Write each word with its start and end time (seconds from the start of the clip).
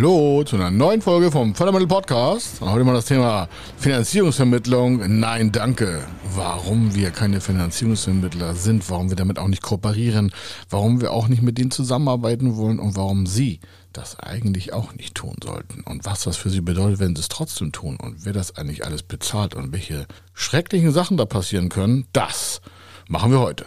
Hallo 0.00 0.42
zu 0.44 0.56
einer 0.56 0.70
neuen 0.70 1.02
Folge 1.02 1.30
vom 1.30 1.54
Fördermittel 1.54 1.86
Podcast. 1.86 2.62
Und 2.62 2.70
heute 2.70 2.84
mal 2.84 2.94
das 2.94 3.04
Thema 3.04 3.50
Finanzierungsvermittlung. 3.76 5.20
Nein, 5.20 5.52
danke. 5.52 6.06
Warum 6.34 6.94
wir 6.94 7.10
keine 7.10 7.42
Finanzierungsvermittler 7.42 8.54
sind, 8.54 8.88
warum 8.88 9.10
wir 9.10 9.16
damit 9.16 9.38
auch 9.38 9.48
nicht 9.48 9.60
kooperieren, 9.60 10.32
warum 10.70 11.02
wir 11.02 11.12
auch 11.12 11.28
nicht 11.28 11.42
mit 11.42 11.58
denen 11.58 11.70
zusammenarbeiten 11.70 12.56
wollen 12.56 12.78
und 12.78 12.96
warum 12.96 13.26
Sie 13.26 13.60
das 13.92 14.18
eigentlich 14.18 14.72
auch 14.72 14.94
nicht 14.94 15.16
tun 15.16 15.36
sollten. 15.44 15.82
Und 15.82 16.06
was 16.06 16.22
das 16.22 16.38
für 16.38 16.48
Sie 16.48 16.62
bedeutet, 16.62 16.98
wenn 16.98 17.14
Sie 17.14 17.20
es 17.20 17.28
trotzdem 17.28 17.70
tun 17.70 17.98
und 18.00 18.24
wer 18.24 18.32
das 18.32 18.56
eigentlich 18.56 18.86
alles 18.86 19.02
bezahlt 19.02 19.54
und 19.54 19.70
welche 19.74 20.06
schrecklichen 20.32 20.92
Sachen 20.92 21.18
da 21.18 21.26
passieren 21.26 21.68
können, 21.68 22.06
das 22.14 22.62
machen 23.06 23.32
wir 23.32 23.40
heute. 23.40 23.66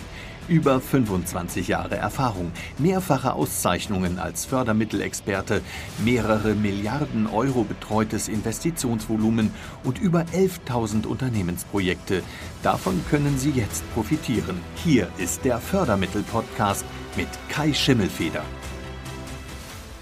Über 0.51 0.81
25 0.81 1.69
Jahre 1.69 1.95
Erfahrung, 1.95 2.51
mehrfache 2.77 3.31
Auszeichnungen 3.35 4.19
als 4.19 4.43
Fördermittelexperte, 4.43 5.61
mehrere 6.03 6.55
Milliarden 6.55 7.25
Euro 7.27 7.63
betreutes 7.63 8.27
Investitionsvolumen 8.27 9.51
und 9.85 10.01
über 10.01 10.25
11.000 10.33 11.07
Unternehmensprojekte. 11.07 12.21
Davon 12.63 13.01
können 13.09 13.37
Sie 13.37 13.51
jetzt 13.51 13.89
profitieren. 13.93 14.59
Hier 14.75 15.07
ist 15.17 15.45
der 15.45 15.57
Fördermittel-Podcast 15.59 16.83
mit 17.15 17.29
Kai 17.47 17.71
Schimmelfeder. 17.71 18.43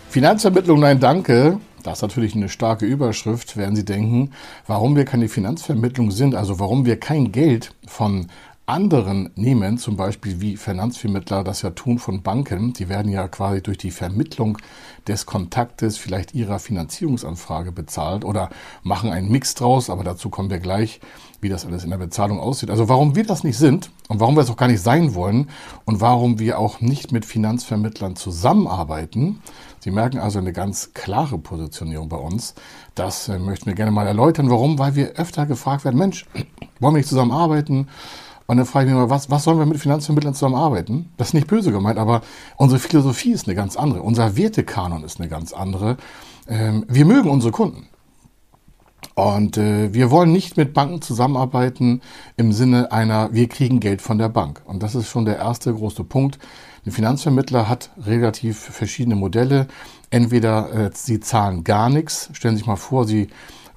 Finanzvermittlung, 0.09 0.80
nein, 0.80 1.00
danke. 1.00 1.59
Das 1.84 2.00
ist 2.00 2.02
natürlich 2.02 2.36
eine 2.36 2.50
starke 2.50 2.86
Überschrift, 2.86 3.56
werden 3.56 3.75
Sie 3.75 3.86
denken, 3.86 4.31
warum 4.67 4.95
wir 4.95 5.06
keine 5.06 5.30
Finanzvermittlung 5.30 6.11
sind, 6.11 6.36
also 6.36 6.59
warum 6.59 6.86
wir 6.86 7.00
kein 7.00 7.31
Geld 7.31 7.73
von 7.88 8.28
anderen 8.70 9.31
nehmen, 9.36 9.78
zum 9.78 9.98
Beispiel 9.98 10.42
wie 10.42 10.56
Finanzvermittler 10.56 11.44
das 11.44 11.64
ja 11.64 11.72
tun 11.72 11.98
von 11.98 12.22
Banken, 12.22 12.73
die 12.73 12.88
werden 12.88 13.12
ja 13.12 13.28
quasi 13.28 13.62
durch 13.64 13.80
die 13.80 13.92
Vermittlung 13.92 14.59
des 15.08 15.25
Kontaktes 15.25 15.98
vielleicht 15.98 16.36
ihrer 16.36 16.59
Finanzierungsanfrage 16.59 17.72
bezahlt 17.72 18.23
oder 18.23 18.50
machen 18.84 19.09
einen 19.09 19.30
Mix 19.31 19.56
draus, 19.56 19.90
aber 19.90 20.03
dazu 20.03 20.30
kommen 20.30 20.52
wir 20.52 20.59
gleich, 20.59 21.00
wie 21.42 21.50
das 21.50 21.66
alles 21.66 21.84
in 21.84 21.90
der 21.90 21.97
Bezahlung 21.97 22.40
aussieht. 22.40 22.70
Also 22.70 22.90
warum 22.90 23.16
wir 23.16 23.25
das 23.25 23.44
nicht 23.44 23.58
sind 23.58 23.92
und 24.08 24.20
warum 24.20 24.36
wir 24.36 24.42
es 24.42 24.52
auch 24.52 24.58
gar 24.58 24.67
nicht 24.67 24.84
sein 24.84 25.16
wollen 25.16 25.50
und 25.86 26.00
warum 26.00 26.38
wir 26.38 26.59
auch 26.59 26.80
nicht 26.80 27.12
mit 27.12 27.25
Finanzvermittlern 27.25 28.16
zusammenarbeiten. 28.16 29.42
Sie 29.80 29.92
merken 29.92 30.20
also 30.20 30.40
eine 30.40 30.53
ganz 30.53 30.94
klare 30.94 31.38
Positionierung 31.40 32.09
bei 32.09 32.17
uns. 32.17 32.53
Das 32.95 33.30
äh, 33.30 33.40
möchten 33.40 33.67
wir 33.67 33.75
gerne 33.75 33.92
mal 33.92 34.06
erläutern. 34.06 34.50
Warum? 34.50 34.78
Weil 34.78 34.95
wir 34.95 35.14
öfter 35.14 35.45
gefragt 35.45 35.86
werden, 35.86 35.97
Mensch, 35.97 36.25
wollen 36.80 36.94
wir 36.94 37.00
nicht 37.00 37.09
zusammenarbeiten? 37.09 37.88
Und 38.50 38.58
dann 38.58 38.66
frage 38.66 38.88
ich 38.88 38.92
mich 38.92 39.00
mal, 39.00 39.11
was, 39.11 39.30
was 39.30 39.44
sollen 39.44 39.59
wir 39.59 39.67
mit 39.67 39.78
Finanzvermittlern 39.78 40.33
zusammenarbeiten? 40.33 41.11
Das 41.17 41.28
ist 41.28 41.33
nicht 41.36 41.45
böse 41.45 41.72
gemeint, 41.72 42.00
aber 42.00 42.23
unsere 42.58 42.80
Philosophie 42.80 43.31
ist 43.31 43.47
eine 43.47 43.53
ganz 43.53 43.75
andere. 43.75 44.02
Unser 44.02 44.38
Wertekanon 44.38 45.03
ist 45.03 45.19
eine 45.19 45.30
ganz 45.30 45.53
andere. 45.53 45.97
Ähm, 46.47 46.83
wir 46.88 47.06
mögen 47.06 47.30
unsere 47.30 47.52
Kunden. 47.52 47.89
Und 49.14 49.58
äh, 49.58 49.94
wir 49.94 50.09
wollen 50.09 50.31
nicht 50.31 50.57
mit 50.57 50.74
Banken 50.74 51.03
zusammenarbeiten 51.03 52.01
im 52.38 52.51
Sinne 52.51 52.91
einer, 52.91 53.31
wir 53.34 53.47
kriegen 53.50 53.79
Geld 53.79 54.01
von 54.01 54.18
der 54.18 54.29
Bank. 54.29 54.63
Und 54.66 54.81
das 54.81 54.95
ist 54.95 55.09
schon 55.09 55.25
der 55.25 55.38
erste 55.38 55.72
große 55.72 56.03
Punkt. 56.03 56.40
Ein 56.88 56.91
Finanzvermittler 56.91 57.69
hat 57.69 57.91
relativ 58.03 58.57
verschiedene 58.57 59.16
Modelle. 59.16 59.68
Entweder 60.09 60.74
äh, 60.74 60.90
sie 60.91 61.19
zahlen 61.19 61.63
gar 61.63 61.91
nichts. 61.91 62.31
Stellen 62.34 62.56
Sie 62.56 62.62
sich 62.62 62.68
mal 62.68 62.78
vor, 62.78 63.06
Sie 63.06 63.28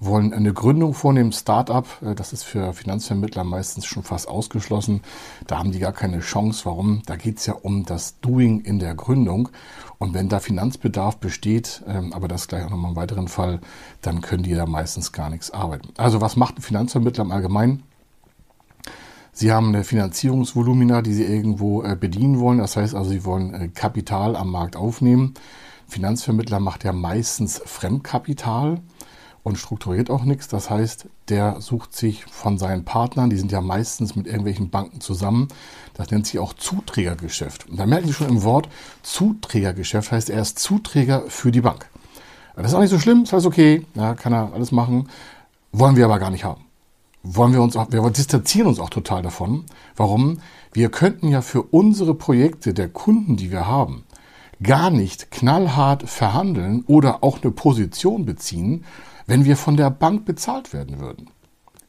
wollen 0.05 0.33
eine 0.33 0.53
Gründung 0.53 0.95
vornehmen, 0.95 1.33
Start-up. 1.33 1.87
Äh, 2.03 2.15
das 2.15 2.33
ist 2.33 2.45
für 2.45 2.73
Finanzvermittler 2.73 3.45
meistens 3.45 3.87
schon 3.87 4.03
fast 4.03 4.29
ausgeschlossen. 4.29 5.03
Da 5.47 5.59
haben 5.59 5.73
die 5.73 5.79
gar 5.79 5.93
keine 5.93 6.21
Chance. 6.21 6.65
Warum? 6.65 7.03
Da 7.07 7.17
geht 7.17 7.39
es 7.39 7.47
ja 7.47 7.55
um 7.55 7.85
das 7.85 8.19
Doing 8.21 8.61
in 8.61 8.79
der 8.79 8.95
Gründung. 8.95 9.49
Und 9.99 10.15
wenn 10.15 10.29
da 10.29 10.41
Finanzbedarf 10.41 11.19
besteht, 11.19 11.83
ähm, 11.87 12.13
aber 12.13 12.29
das 12.29 12.49
gleich 12.49 12.65
auch 12.65 12.71
nochmal 12.71 12.91
im 12.91 12.97
weiteren 12.97 13.29
Fall, 13.29 13.61
dann 14.01 14.21
können 14.21 14.43
die 14.43 14.55
da 14.55 14.67
meistens 14.67 15.13
gar 15.13 15.31
nichts 15.31 15.51
arbeiten. 15.51 15.91
Also 15.97 16.21
was 16.21 16.37
macht 16.37 16.59
ein 16.59 16.63
Finanzvermittler 16.63 17.25
im 17.25 17.33
Allgemeinen? 17.33 17.85
Sie 19.35 19.51
haben 19.51 19.69
eine 19.69 19.83
Finanzierungsvolumina, 19.85 21.01
die 21.01 21.15
Sie 21.15 21.25
irgendwo 21.25 21.83
äh, 21.83 21.97
bedienen 21.97 22.39
wollen. 22.39 22.59
Das 22.59 22.77
heißt 22.77 22.95
also, 22.95 23.11
Sie 23.11 23.25
wollen 23.25 23.55
äh, 23.55 23.69
Kapital 23.69 24.37
am 24.37 24.51
Markt 24.51 24.77
aufnehmen. 24.77 25.35
Finanzvermittler 25.87 26.61
macht 26.61 26.85
ja 26.85 26.93
meistens 26.93 27.63
Fremdkapital 27.65 28.81
und 29.43 29.59
strukturiert 29.59 30.11
auch 30.11 30.25
nichts. 30.25 30.49
Das 30.49 30.71
heißt, 30.71 31.07
der 31.29 31.61
sucht 31.61 31.95
sich 31.95 32.25
von 32.27 32.59
seinen 32.59 32.85
Partnern, 32.85 33.31
die 33.31 33.37
sind 33.37 33.53
ja 33.53 33.61
meistens 33.61 34.15
mit 34.15 34.27
irgendwelchen 34.27 34.71
Banken 34.71 35.01
zusammen, 35.01 35.49
das 35.95 36.11
nennt 36.11 36.27
sich 36.27 36.39
auch 36.39 36.53
Zuträgergeschäft. 36.53 37.69
Und 37.69 37.79
da 37.79 37.87
merken 37.87 38.07
Sie 38.07 38.15
schon 38.15 38.29
im 38.29 38.43
Wort 38.43 38.69
Zuträgergeschäft, 39.03 40.13
heißt 40.13 40.31
er 40.31 40.43
ist 40.43 40.59
Zuträger 40.59 41.25
für 41.29 41.51
die 41.51 41.61
Bank. 41.61 41.89
Das 42.55 42.67
ist 42.67 42.75
auch 42.75 42.81
nicht 42.81 42.91
so 42.91 42.99
schlimm, 42.99 43.23
ist 43.23 43.33
alles 43.33 43.47
okay, 43.47 43.87
ja, 43.95 44.15
kann 44.15 44.33
er 44.33 44.53
alles 44.53 44.73
machen, 44.73 45.09
wollen 45.73 45.97
wir 45.97 46.05
aber 46.05 46.19
gar 46.19 46.31
nicht 46.31 46.45
haben. 46.45 46.67
Wollen 47.25 47.53
wir 47.53 47.63
uns 47.63 47.77
auch, 47.77 47.91
wir 47.91 48.03
distanzieren 48.11 48.67
uns 48.67 48.81
auch 48.81 48.91
total 48.91 49.23
davon. 49.23 49.65
Warum? 49.97 50.41
Wir 50.73 50.91
könnten 50.91 51.29
ja 51.29 51.41
für 51.41 51.63
unsere 51.63 52.15
Projekte 52.15 52.75
der 52.75 52.89
Kunden, 52.89 53.37
die 53.37 53.51
wir 53.51 53.67
haben, 53.67 54.05
gar 54.63 54.91
nicht 54.91 55.31
knallhart 55.31 56.09
verhandeln 56.09 56.85
oder 56.87 57.23
auch 57.23 57.43
eine 57.43 57.53
Position 57.53 58.25
beziehen, 58.25 58.85
wenn 59.27 59.45
wir 59.45 59.57
von 59.57 59.77
der 59.77 59.91
Bank 59.91 60.25
bezahlt 60.25 60.73
werden 60.73 61.01
würden. 61.01 61.31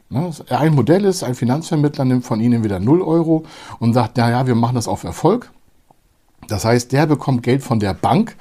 Ne, 0.10 0.32
ein 0.50 0.76
Modell 0.76 1.06
ist, 1.06 1.24
ein 1.24 1.36
Finanzvermittler 1.36 2.06
nimmt 2.06 2.26
von 2.26 2.40
Ihnen 2.40 2.64
wieder 2.64 2.80
0 2.80 3.02
Euro 3.02 3.46
und 3.80 3.94
sagt, 3.94 4.18
naja, 4.18 4.46
wir 4.46 4.56
machen 4.56 4.76
das 4.76 4.88
auf 4.88 5.04
Erfolg. 5.04 5.52
Das 6.48 6.66
heißt, 6.66 6.92
der 6.92 7.08
bekommt 7.08 7.42
Geld 7.42 7.64
von 7.64 7.80
der 7.80 7.94
Bank, 7.94 8.36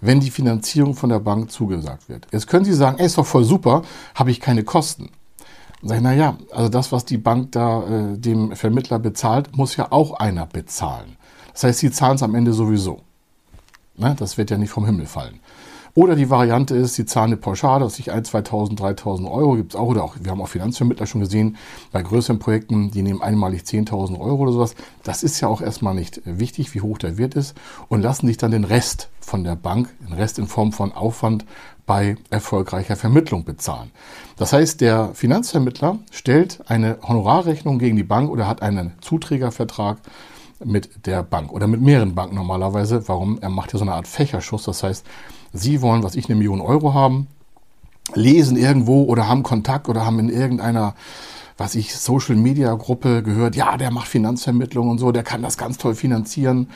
wenn 0.00 0.20
die 0.20 0.30
Finanzierung 0.30 0.94
von 0.94 1.10
der 1.10 1.20
Bank 1.20 1.50
zugesagt 1.50 2.08
wird. 2.08 2.26
Jetzt 2.32 2.48
können 2.48 2.64
Sie 2.64 2.74
sagen, 2.74 2.98
ey, 2.98 3.06
ist 3.06 3.18
doch 3.18 3.26
voll 3.26 3.44
super, 3.44 3.82
habe 4.14 4.30
ich 4.30 4.40
keine 4.40 4.64
Kosten. 4.64 5.10
Dann 5.80 5.88
sage 5.88 5.98
ich, 5.98 6.04
naja, 6.04 6.36
also 6.52 6.68
das, 6.68 6.92
was 6.92 7.04
die 7.04 7.18
Bank 7.18 7.52
da 7.52 7.82
äh, 7.84 8.18
dem 8.18 8.56
Vermittler 8.56 8.98
bezahlt, 8.98 9.56
muss 9.56 9.76
ja 9.76 9.92
auch 9.92 10.14
einer 10.18 10.46
bezahlen. 10.46 11.16
Das 11.52 11.64
heißt, 11.64 11.78
Sie 11.78 11.90
zahlen 11.90 12.16
es 12.16 12.22
am 12.22 12.34
Ende 12.34 12.52
sowieso. 12.52 13.02
Ne? 13.96 14.14
Das 14.18 14.36
wird 14.36 14.50
ja 14.50 14.58
nicht 14.58 14.70
vom 14.70 14.86
Himmel 14.86 15.06
fallen. 15.06 15.40
Oder 15.96 16.14
die 16.14 16.28
Variante 16.28 16.76
ist, 16.76 16.92
sie 16.92 17.06
zahlen 17.06 17.28
eine 17.28 17.36
Pauschale, 17.38 17.82
dass 17.82 17.94
sich 17.94 18.12
1, 18.12 18.30
2.000, 18.30 18.78
3.000 18.78 19.30
Euro 19.30 19.54
gibt 19.54 19.72
es 19.72 19.80
auch. 19.80 19.86
Oder 19.86 20.04
auch, 20.04 20.14
wir 20.20 20.30
haben 20.30 20.42
auch 20.42 20.48
Finanzvermittler 20.48 21.06
schon 21.06 21.22
gesehen, 21.22 21.56
bei 21.90 22.02
größeren 22.02 22.38
Projekten, 22.38 22.90
die 22.90 23.00
nehmen 23.00 23.22
einmalig 23.22 23.62
10.000 23.62 24.20
Euro 24.20 24.42
oder 24.42 24.52
sowas. 24.52 24.74
Das 25.04 25.22
ist 25.22 25.40
ja 25.40 25.48
auch 25.48 25.62
erstmal 25.62 25.94
nicht 25.94 26.20
wichtig, 26.26 26.74
wie 26.74 26.82
hoch 26.82 26.98
der 26.98 27.16
Wert 27.16 27.34
ist. 27.34 27.56
Und 27.88 28.02
lassen 28.02 28.26
sich 28.26 28.36
dann 28.36 28.50
den 28.50 28.64
Rest 28.64 29.08
von 29.20 29.42
der 29.42 29.56
Bank, 29.56 29.88
den 30.06 30.12
Rest 30.12 30.38
in 30.38 30.48
Form 30.48 30.72
von 30.72 30.92
Aufwand 30.92 31.46
bei 31.86 32.16
erfolgreicher 32.28 32.96
Vermittlung 32.96 33.44
bezahlen. 33.44 33.90
Das 34.36 34.52
heißt, 34.52 34.82
der 34.82 35.14
Finanzvermittler 35.14 35.98
stellt 36.10 36.60
eine 36.68 36.98
Honorarrechnung 37.08 37.78
gegen 37.78 37.96
die 37.96 38.02
Bank 38.02 38.28
oder 38.28 38.46
hat 38.46 38.60
einen 38.60 38.92
Zuträgervertrag 39.00 39.96
mit 40.64 41.06
der 41.06 41.22
Bank 41.22 41.52
oder 41.52 41.66
mit 41.66 41.80
mehreren 41.80 42.14
Banken 42.14 42.36
normalerweise. 42.36 43.08
Warum? 43.08 43.38
Er 43.40 43.50
macht 43.50 43.72
ja 43.72 43.78
so 43.78 43.84
eine 43.84 43.94
Art 43.94 44.08
Fächerschuss. 44.08 44.64
Das 44.64 44.82
heißt, 44.82 45.06
Sie 45.52 45.82
wollen, 45.82 46.02
was 46.02 46.14
ich, 46.14 46.26
eine 46.26 46.36
Million 46.36 46.60
Euro 46.60 46.94
haben, 46.94 47.28
lesen 48.14 48.56
irgendwo 48.56 49.04
oder 49.04 49.28
haben 49.28 49.42
Kontakt 49.42 49.88
oder 49.88 50.04
haben 50.04 50.18
in 50.18 50.28
irgendeiner, 50.28 50.94
was 51.56 51.74
ich, 51.74 51.96
Social 51.96 52.36
Media 52.36 52.74
Gruppe 52.74 53.22
gehört, 53.22 53.56
ja, 53.56 53.76
der 53.76 53.90
macht 53.90 54.08
Finanzvermittlung 54.08 54.88
und 54.88 54.98
so, 54.98 55.12
der 55.12 55.22
kann 55.22 55.42
das 55.42 55.56
ganz 55.56 55.78
toll 55.78 55.94
finanzieren. 55.94 56.68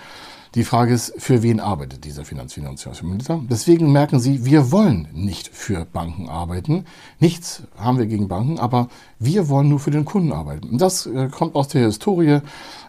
Die 0.57 0.65
Frage 0.65 0.93
ist, 0.93 1.15
für 1.17 1.45
wen 1.45 1.61
arbeitet 1.61 2.05
dieser 2.05 2.25
Finanzfinanzierungsvermittler? 2.25 3.41
Deswegen 3.49 3.93
merken 3.93 4.19
Sie, 4.19 4.45
wir 4.45 4.73
wollen 4.73 5.07
nicht 5.13 5.47
für 5.47 5.85
Banken 5.85 6.29
arbeiten. 6.29 6.87
Nichts 7.21 7.63
haben 7.77 7.99
wir 7.99 8.07
gegen 8.07 8.27
Banken, 8.27 8.59
aber 8.59 8.89
wir 9.21 9.49
wollen 9.49 9.69
nur 9.69 9.79
für 9.79 9.93
den 9.93 10.05
Kunden 10.05 10.33
arbeiten. 10.33 10.71
Und 10.71 10.81
das 10.81 11.07
äh, 11.07 11.29
kommt 11.29 11.55
aus 11.55 11.69
der 11.69 11.87
Historie. 11.87 12.41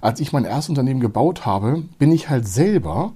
Als 0.02 0.20
ich 0.20 0.34
mein 0.34 0.46
erstes 0.46 0.70
Unternehmen 0.70 1.02
gebaut 1.02 1.46
habe, 1.46 1.84
bin 2.00 2.12
ich 2.12 2.30
halt 2.30 2.48
selber 2.48 3.14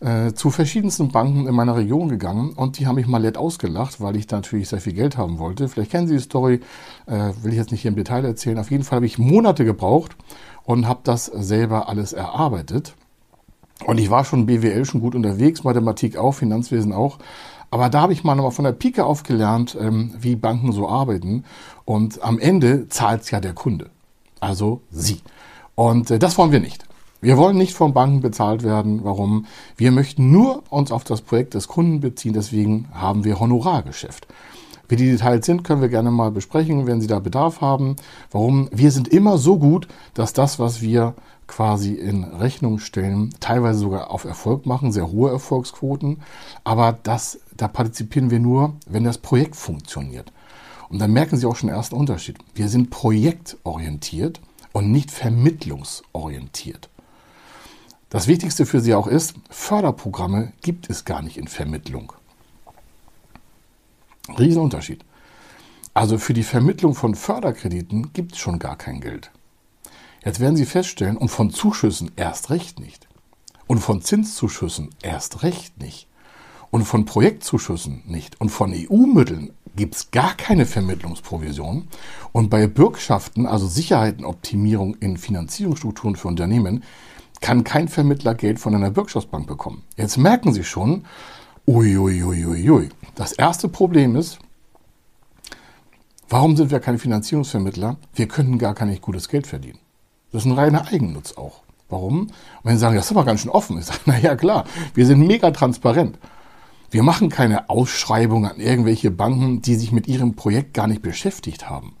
äh, 0.00 0.32
zu 0.32 0.50
verschiedensten 0.50 1.12
Banken 1.12 1.46
in 1.46 1.54
meiner 1.54 1.76
Region 1.76 2.08
gegangen 2.08 2.50
und 2.50 2.80
die 2.80 2.88
haben 2.88 2.96
mich 2.96 3.06
mal 3.06 3.20
nett 3.20 3.38
ausgelacht, 3.38 4.00
weil 4.00 4.16
ich 4.16 4.26
da 4.26 4.36
natürlich 4.36 4.68
sehr 4.68 4.80
viel 4.80 4.94
Geld 4.94 5.16
haben 5.16 5.38
wollte. 5.38 5.68
Vielleicht 5.68 5.92
kennen 5.92 6.08
Sie 6.08 6.16
die 6.16 6.20
Story, 6.20 6.60
äh, 7.06 7.30
will 7.42 7.52
ich 7.52 7.58
jetzt 7.58 7.70
nicht 7.70 7.82
hier 7.82 7.92
im 7.92 7.96
Detail 7.96 8.24
erzählen. 8.24 8.58
Auf 8.58 8.72
jeden 8.72 8.82
Fall 8.82 8.96
habe 8.96 9.06
ich 9.06 9.18
Monate 9.18 9.64
gebraucht 9.64 10.16
und 10.64 10.88
habe 10.88 11.00
das 11.04 11.26
selber 11.26 11.88
alles 11.88 12.12
erarbeitet. 12.12 12.96
Und 13.84 13.98
ich 13.98 14.10
war 14.10 14.24
schon 14.24 14.46
BWL 14.46 14.84
schon 14.84 15.00
gut 15.00 15.14
unterwegs, 15.14 15.64
Mathematik 15.64 16.16
auch, 16.16 16.32
Finanzwesen 16.32 16.92
auch. 16.92 17.18
Aber 17.70 17.88
da 17.88 18.02
habe 18.02 18.12
ich 18.12 18.22
mal 18.22 18.36
nochmal 18.36 18.52
von 18.52 18.64
der 18.64 18.72
Pike 18.72 19.04
auf 19.04 19.24
gelernt, 19.24 19.76
ähm, 19.80 20.14
wie 20.18 20.36
Banken 20.36 20.72
so 20.72 20.88
arbeiten. 20.88 21.44
Und 21.84 22.22
am 22.22 22.38
Ende 22.38 22.88
zahlt 22.88 23.22
es 23.22 23.30
ja 23.30 23.40
der 23.40 23.52
Kunde. 23.52 23.90
Also 24.38 24.80
Sie. 24.90 25.20
Und 25.74 26.10
äh, 26.10 26.18
das 26.18 26.38
wollen 26.38 26.52
wir 26.52 26.60
nicht. 26.60 26.84
Wir 27.20 27.36
wollen 27.36 27.56
nicht 27.56 27.74
von 27.74 27.94
Banken 27.94 28.20
bezahlt 28.20 28.62
werden. 28.62 29.00
Warum? 29.02 29.46
Wir 29.76 29.90
möchten 29.90 30.30
nur 30.30 30.62
uns 30.70 30.92
auf 30.92 31.04
das 31.04 31.22
Projekt 31.22 31.54
des 31.54 31.68
Kunden 31.68 32.00
beziehen. 32.00 32.34
Deswegen 32.34 32.86
haben 32.92 33.24
wir 33.24 33.40
Honorargeschäft. 33.40 34.28
Wie 34.88 34.96
die 34.96 35.10
Details 35.10 35.46
sind, 35.46 35.64
können 35.64 35.80
wir 35.80 35.88
gerne 35.88 36.10
mal 36.10 36.30
besprechen, 36.30 36.86
wenn 36.86 37.00
Sie 37.00 37.06
da 37.06 37.18
Bedarf 37.18 37.62
haben. 37.62 37.96
Warum? 38.30 38.68
Wir 38.70 38.90
sind 38.90 39.08
immer 39.08 39.38
so 39.38 39.58
gut, 39.58 39.88
dass 40.12 40.34
das, 40.34 40.58
was 40.58 40.82
wir 40.82 41.14
quasi 41.46 41.94
in 41.94 42.24
Rechnung 42.24 42.78
stellen, 42.78 43.34
teilweise 43.40 43.78
sogar 43.78 44.10
auf 44.10 44.24
Erfolg 44.24 44.66
machen, 44.66 44.92
sehr 44.92 45.10
hohe 45.10 45.30
Erfolgsquoten. 45.30 46.22
Aber 46.64 46.98
das, 47.02 47.40
da 47.56 47.68
partizipieren 47.68 48.30
wir 48.30 48.40
nur, 48.40 48.74
wenn 48.86 49.04
das 49.04 49.18
Projekt 49.18 49.56
funktioniert. 49.56 50.32
Und 50.88 50.98
dann 50.98 51.12
merken 51.12 51.36
Sie 51.36 51.46
auch 51.46 51.56
schon 51.56 51.68
den 51.68 51.76
ersten 51.76 51.96
Unterschied. 51.96 52.38
Wir 52.54 52.68
sind 52.68 52.90
projektorientiert 52.90 54.40
und 54.72 54.90
nicht 54.90 55.10
vermittlungsorientiert. 55.10 56.88
Das 58.10 58.28
Wichtigste 58.28 58.64
für 58.64 58.80
Sie 58.80 58.94
auch 58.94 59.06
ist, 59.06 59.34
Förderprogramme 59.50 60.52
gibt 60.62 60.88
es 60.88 61.04
gar 61.04 61.22
nicht 61.22 61.36
in 61.36 61.48
Vermittlung. 61.48 62.12
Riesenunterschied. 64.38 65.04
Also 65.94 66.18
für 66.18 66.34
die 66.34 66.42
Vermittlung 66.42 66.94
von 66.94 67.14
Förderkrediten 67.14 68.12
gibt 68.12 68.32
es 68.32 68.38
schon 68.38 68.58
gar 68.58 68.76
kein 68.76 69.00
Geld. 69.00 69.30
Jetzt 70.24 70.40
werden 70.40 70.56
Sie 70.56 70.64
feststellen, 70.64 71.16
und 71.16 71.28
von 71.28 71.50
Zuschüssen 71.50 72.10
erst 72.16 72.50
recht 72.50 72.80
nicht. 72.80 73.08
Und 73.66 73.78
von 73.78 74.00
Zinszuschüssen 74.00 74.90
erst 75.02 75.42
recht 75.42 75.78
nicht. 75.80 76.08
Und 76.70 76.84
von 76.84 77.04
Projektzuschüssen 77.04 78.02
nicht. 78.06 78.40
Und 78.40 78.48
von 78.48 78.72
EU-Mitteln 78.72 79.52
gibt 79.76 79.94
es 79.94 80.10
gar 80.10 80.34
keine 80.34 80.66
Vermittlungsprovision. 80.66 81.88
Und 82.32 82.50
bei 82.50 82.66
Bürgschaften, 82.66 83.46
also 83.46 83.66
Sicherheitenoptimierung 83.66 84.96
in 84.96 85.16
Finanzierungsstrukturen 85.16 86.16
für 86.16 86.28
Unternehmen, 86.28 86.82
kann 87.40 87.62
kein 87.62 87.88
Vermittler 87.88 88.34
Geld 88.34 88.58
von 88.58 88.74
einer 88.74 88.90
Bürgschaftsbank 88.90 89.46
bekommen. 89.46 89.82
Jetzt 89.96 90.16
merken 90.16 90.52
Sie 90.54 90.64
schon, 90.64 91.04
uiuiuiui. 91.66 92.24
Ui, 92.24 92.46
ui, 92.46 92.70
ui. 92.70 92.88
Das 93.14 93.32
erste 93.32 93.68
Problem 93.68 94.16
ist, 94.16 94.38
warum 96.28 96.56
sind 96.56 96.70
wir 96.70 96.80
keine 96.80 96.98
Finanzierungsvermittler? 96.98 97.98
Wir 98.14 98.28
können 98.28 98.58
gar 98.58 98.74
kein 98.74 98.98
gutes 99.00 99.28
Geld 99.28 99.46
verdienen. 99.46 99.83
Das 100.34 100.44
ist 100.44 100.50
ein 100.50 100.58
reiner 100.58 100.88
Eigennutz 100.88 101.34
auch. 101.34 101.60
Warum? 101.88 102.22
Und 102.22 102.30
wenn 102.64 102.74
Sie 102.74 102.80
sagen, 102.80 102.96
das 102.96 103.04
ist 103.04 103.12
aber 103.12 103.24
ganz 103.24 103.42
schön 103.42 103.52
offen. 103.52 103.78
Ich 103.78 103.84
sage, 103.84 104.00
naja 104.06 104.34
klar, 104.34 104.64
wir 104.92 105.06
sind 105.06 105.24
mega 105.24 105.52
transparent. 105.52 106.18
Wir 106.90 107.04
machen 107.04 107.28
keine 107.28 107.70
Ausschreibung 107.70 108.44
an 108.44 108.58
irgendwelche 108.58 109.12
Banken, 109.12 109.62
die 109.62 109.76
sich 109.76 109.92
mit 109.92 110.08
ihrem 110.08 110.34
Projekt 110.34 110.74
gar 110.74 110.88
nicht 110.88 111.02
beschäftigt 111.02 111.70
haben. 111.70 111.94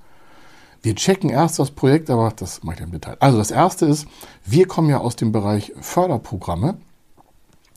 Wir 0.82 0.96
checken 0.96 1.30
erst 1.30 1.60
das 1.60 1.70
Projekt, 1.70 2.10
aber 2.10 2.32
das 2.34 2.64
mache 2.64 2.78
ich 2.78 2.82
im 2.82 2.90
Detail. 2.90 3.16
Also 3.20 3.38
das 3.38 3.52
erste 3.52 3.86
ist, 3.86 4.08
wir 4.44 4.66
kommen 4.66 4.90
ja 4.90 4.98
aus 4.98 5.14
dem 5.14 5.30
Bereich 5.30 5.72
Förderprogramme. 5.80 6.78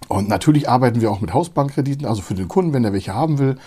Und 0.07 0.27
natürlich 0.27 0.67
arbeiten 0.67 1.01
wir 1.01 1.11
auch 1.11 1.21
mit 1.21 1.35
Hausbankkrediten, 1.35 2.07
also 2.07 2.23
für 2.23 2.33
den 2.33 2.47
Kunden, 2.47 2.73
wenn 2.73 2.83
er 2.83 2.93
welche 2.93 3.13
haben 3.13 3.37
will. 3.37 3.57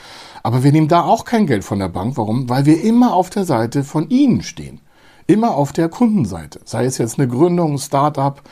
Aber 0.43 0.64
wir 0.64 0.72
nehmen 0.72 0.88
da 0.88 1.02
auch 1.04 1.25
kein 1.25 1.46
Geld 1.46 1.62
von 1.62 1.78
der 1.78 1.88
Bank. 1.88 2.16
Warum? 2.16 2.48
Weil 2.48 2.66
wir 2.66 2.82
immer 2.82 3.14
auf 3.14 3.31
der 3.31 3.44
Seite 3.44 3.84
von 3.84 4.10
Ihnen 4.10 4.43
stehen. 4.43 4.81
Immer 5.31 5.55
auf 5.55 5.73
der 5.73 5.88
Kundenseite. 5.88 6.61
Sei 6.65 6.87
es 6.87 6.99
jetzt 6.99 7.21
eine 7.21 7.29
Gründung, 7.29 7.79
Start-up, 7.79 8.43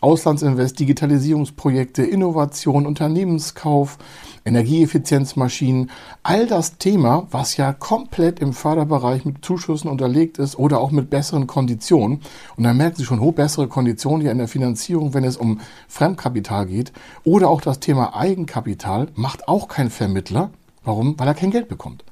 Auslandsinvest, 0.00 0.78
Digitalisierungsprojekte, 0.78 2.04
Innovation, 2.04 2.86
Unternehmenskauf, 2.86 3.98
Energieeffizienzmaschinen, 4.44 5.90
all 6.22 6.46
das 6.46 6.78
Thema, 6.78 7.26
was 7.32 7.56
ja 7.56 7.72
komplett 7.72 8.38
im 8.38 8.52
Förderbereich 8.52 9.24
mit 9.24 9.44
Zuschüssen 9.44 9.90
unterlegt 9.90 10.38
ist 10.38 10.56
oder 10.56 10.78
auch 10.78 10.92
mit 10.92 11.10
besseren 11.10 11.48
Konditionen. 11.48 12.20
Und 12.56 12.62
da 12.62 12.72
merken 12.72 12.98
Sie 12.98 13.04
schon, 13.04 13.18
hoch 13.18 13.34
bessere 13.34 13.66
Konditionen 13.66 14.20
hier 14.20 14.30
in 14.30 14.38
der 14.38 14.46
Finanzierung, 14.46 15.14
wenn 15.14 15.24
es 15.24 15.36
um 15.36 15.58
Fremdkapital 15.88 16.66
geht. 16.66 16.92
Oder 17.24 17.48
auch 17.48 17.62
das 17.62 17.80
Thema 17.80 18.14
Eigenkapital 18.14 19.08
macht 19.16 19.48
auch 19.48 19.66
kein 19.66 19.90
Vermittler. 19.90 20.50
Warum? 20.84 21.18
Weil 21.18 21.26
er 21.26 21.34
kein 21.34 21.50
Geld 21.50 21.66
bekommt. 21.66 22.04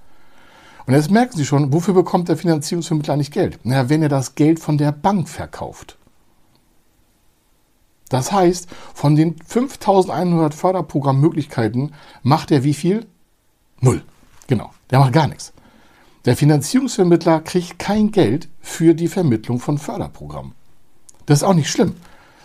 Und 0.86 0.94
jetzt 0.94 1.10
merken 1.10 1.36
Sie 1.36 1.44
schon, 1.44 1.72
wofür 1.72 1.94
bekommt 1.94 2.28
der 2.28 2.36
Finanzierungsvermittler 2.36 3.16
nicht 3.16 3.32
Geld? 3.32 3.58
Naja, 3.64 3.88
wenn 3.88 4.02
er 4.02 4.08
das 4.08 4.36
Geld 4.36 4.60
von 4.60 4.78
der 4.78 4.92
Bank 4.92 5.28
verkauft. 5.28 5.98
Das 8.08 8.30
heißt, 8.30 8.68
von 8.94 9.16
den 9.16 9.36
5100 9.44 10.54
Förderprogrammmöglichkeiten 10.54 11.92
macht 12.22 12.52
er 12.52 12.62
wie 12.62 12.74
viel? 12.74 13.06
Null. 13.80 14.02
Genau. 14.46 14.70
Der 14.90 15.00
macht 15.00 15.12
gar 15.12 15.26
nichts. 15.26 15.52
Der 16.24 16.36
Finanzierungsvermittler 16.36 17.40
kriegt 17.40 17.80
kein 17.80 18.12
Geld 18.12 18.48
für 18.60 18.94
die 18.94 19.08
Vermittlung 19.08 19.58
von 19.58 19.78
Förderprogrammen. 19.78 20.52
Das 21.26 21.38
ist 21.38 21.44
auch 21.44 21.54
nicht 21.54 21.70
schlimm. 21.70 21.96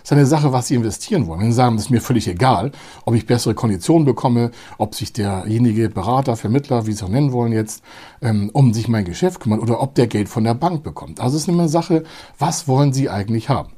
Ist 0.03 0.11
eine 0.11 0.25
Sache, 0.25 0.51
was 0.51 0.67
Sie 0.67 0.75
investieren 0.75 1.27
wollen. 1.27 1.41
Wenn 1.41 1.51
Sie 1.51 1.55
sagen, 1.55 1.75
das 1.75 1.85
ist 1.85 1.91
mir 1.91 2.01
völlig 2.01 2.27
egal, 2.27 2.71
ob 3.05 3.15
ich 3.15 3.25
bessere 3.25 3.53
Konditionen 3.53 4.05
bekomme, 4.05 4.51
ob 4.77 4.95
sich 4.95 5.13
derjenige 5.13 5.89
Berater, 5.89 6.35
Vermittler, 6.35 6.85
wie 6.85 6.91
Sie 6.91 6.97
es 6.97 7.03
auch 7.03 7.09
nennen 7.09 7.31
wollen 7.31 7.53
jetzt, 7.53 7.83
ähm, 8.21 8.49
um 8.53 8.73
sich 8.73 8.87
mein 8.87 9.05
Geschäft 9.05 9.39
kümmert 9.39 9.61
oder 9.61 9.81
ob 9.81 9.95
der 9.95 10.07
Geld 10.07 10.29
von 10.29 10.43
der 10.43 10.53
Bank 10.53 10.83
bekommt. 10.83 11.19
Also 11.19 11.37
es 11.37 11.43
ist 11.43 11.49
eine 11.49 11.69
Sache, 11.69 12.03
was 12.39 12.67
wollen 12.67 12.93
Sie 12.93 13.09
eigentlich 13.09 13.49
haben? 13.49 13.69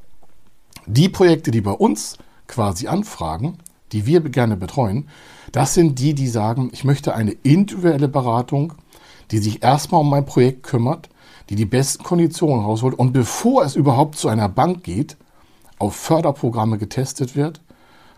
Die 0.86 1.08
Projekte, 1.08 1.50
die 1.50 1.60
bei 1.60 1.72
uns 1.72 2.18
quasi 2.46 2.88
anfragen, 2.88 3.58
die 3.92 4.06
wir 4.06 4.20
gerne 4.20 4.56
betreuen, 4.56 5.08
das 5.52 5.74
sind 5.74 5.98
die, 5.98 6.14
die 6.14 6.28
sagen, 6.28 6.70
ich 6.72 6.84
möchte 6.84 7.14
eine 7.14 7.30
individuelle 7.30 8.08
Beratung, 8.08 8.74
die 9.30 9.38
sich 9.38 9.62
erstmal 9.62 10.00
um 10.00 10.10
mein 10.10 10.26
Projekt 10.26 10.62
kümmert, 10.64 11.08
die 11.48 11.54
die 11.54 11.64
besten 11.64 12.02
Konditionen 12.02 12.64
rausholt 12.64 12.94
und 12.94 13.12
bevor 13.12 13.64
es 13.64 13.76
überhaupt 13.76 14.16
zu 14.16 14.28
einer 14.28 14.48
Bank 14.48 14.82
geht, 14.82 15.16
auf 15.78 15.96
Förderprogramme 15.96 16.78
getestet 16.78 17.36
wird, 17.36 17.60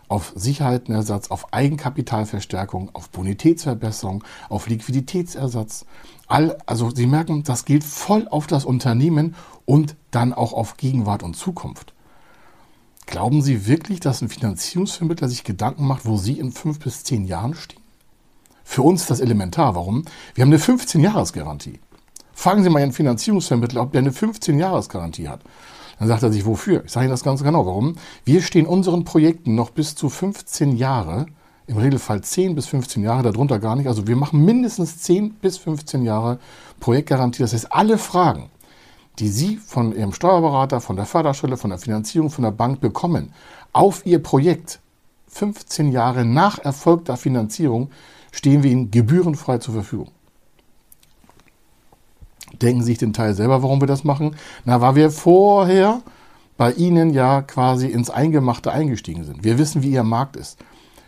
auf 0.07 0.31
Sicherheitenersatz, 0.35 1.29
auf 1.29 1.53
Eigenkapitalverstärkung, 1.53 2.89
auf 2.93 3.09
Bonitätsverbesserung, 3.09 4.23
auf 4.49 4.67
Liquiditätsersatz. 4.67 5.85
All, 6.27 6.57
also 6.65 6.89
Sie 6.89 7.07
merken, 7.07 7.43
das 7.43 7.65
gilt 7.65 7.83
voll 7.83 8.27
auf 8.29 8.47
das 8.47 8.65
Unternehmen 8.65 9.35
und 9.65 9.95
dann 10.11 10.33
auch 10.33 10.53
auf 10.53 10.77
Gegenwart 10.77 11.23
und 11.23 11.35
Zukunft. 11.35 11.93
Glauben 13.05 13.41
Sie 13.41 13.67
wirklich, 13.67 13.99
dass 13.99 14.21
ein 14.21 14.29
Finanzierungsvermittler 14.29 15.29
sich 15.29 15.43
Gedanken 15.43 15.87
macht, 15.87 16.05
wo 16.05 16.17
Sie 16.17 16.39
in 16.39 16.51
fünf 16.51 16.79
bis 16.79 17.03
zehn 17.03 17.25
Jahren 17.25 17.53
stehen? 17.53 17.81
Für 18.63 18.81
uns 18.81 19.01
ist 19.01 19.09
das 19.09 19.21
elementar. 19.21 19.75
Warum? 19.75 20.03
Wir 20.35 20.41
haben 20.41 20.51
eine 20.51 20.61
15-Jahres-Garantie. 20.61 21.79
Fragen 22.33 22.63
Sie 22.63 22.69
mal 22.69 22.81
Ihren 22.81 22.91
Finanzierungsvermittler, 22.91 23.81
ob 23.81 23.93
der 23.93 23.99
eine 23.99 24.11
15-Jahres-Garantie 24.11 25.29
hat. 25.29 25.39
Dann 25.99 26.07
sagt 26.07 26.23
er 26.23 26.31
sich, 26.31 26.45
wofür? 26.45 26.83
Ich 26.85 26.91
sage 26.91 27.05
Ihnen 27.05 27.11
das 27.11 27.23
ganz 27.23 27.43
genau. 27.43 27.65
Warum? 27.65 27.95
Wir 28.23 28.41
stehen 28.41 28.65
unseren 28.65 29.03
Projekten 29.03 29.55
noch 29.55 29.71
bis 29.71 29.95
zu 29.95 30.09
15 30.09 30.77
Jahre, 30.77 31.25
im 31.65 31.77
Regelfall 31.77 32.21
10 32.21 32.55
bis 32.55 32.67
15 32.67 33.03
Jahre, 33.03 33.23
darunter 33.23 33.59
gar 33.59 33.75
nicht. 33.75 33.87
Also 33.87 34.07
wir 34.07 34.15
machen 34.15 34.45
mindestens 34.45 34.99
10 34.99 35.35
bis 35.35 35.57
15 35.57 36.03
Jahre 36.03 36.39
Projektgarantie. 36.79 37.41
Das 37.41 37.53
heißt, 37.53 37.73
alle 37.73 37.97
Fragen, 37.97 38.49
die 39.19 39.27
Sie 39.27 39.57
von 39.57 39.95
Ihrem 39.95 40.13
Steuerberater, 40.13 40.79
von 40.79 40.95
der 40.95 41.05
Förderstelle, 41.05 41.57
von 41.57 41.71
der 41.71 41.79
Finanzierung, 41.79 42.29
von 42.29 42.43
der 42.43 42.51
Bank 42.51 42.79
bekommen, 42.79 43.33
auf 43.73 44.05
Ihr 44.05 44.21
Projekt 44.21 44.79
15 45.27 45.91
Jahre 45.91 46.25
nach 46.25 46.59
erfolgter 46.59 47.17
Finanzierung 47.17 47.89
stehen 48.31 48.63
wir 48.63 48.71
Ihnen 48.71 48.91
gebührenfrei 48.91 49.57
zur 49.57 49.73
Verfügung. 49.73 50.09
Denken 52.61 52.81
Sie 52.81 52.87
sich 52.87 52.97
den 52.97 53.13
Teil 53.13 53.33
selber, 53.33 53.61
warum 53.63 53.81
wir 53.81 53.87
das 53.87 54.03
machen? 54.03 54.35
Na, 54.65 54.81
weil 54.81 54.95
wir 54.95 55.11
vorher 55.11 56.01
bei 56.57 56.71
Ihnen 56.71 57.11
ja 57.11 57.41
quasi 57.41 57.87
ins 57.87 58.09
Eingemachte 58.09 58.71
eingestiegen 58.71 59.23
sind. 59.23 59.43
Wir 59.43 59.57
wissen, 59.57 59.83
wie 59.83 59.91
Ihr 59.91 60.03
Markt 60.03 60.35
ist. 60.35 60.57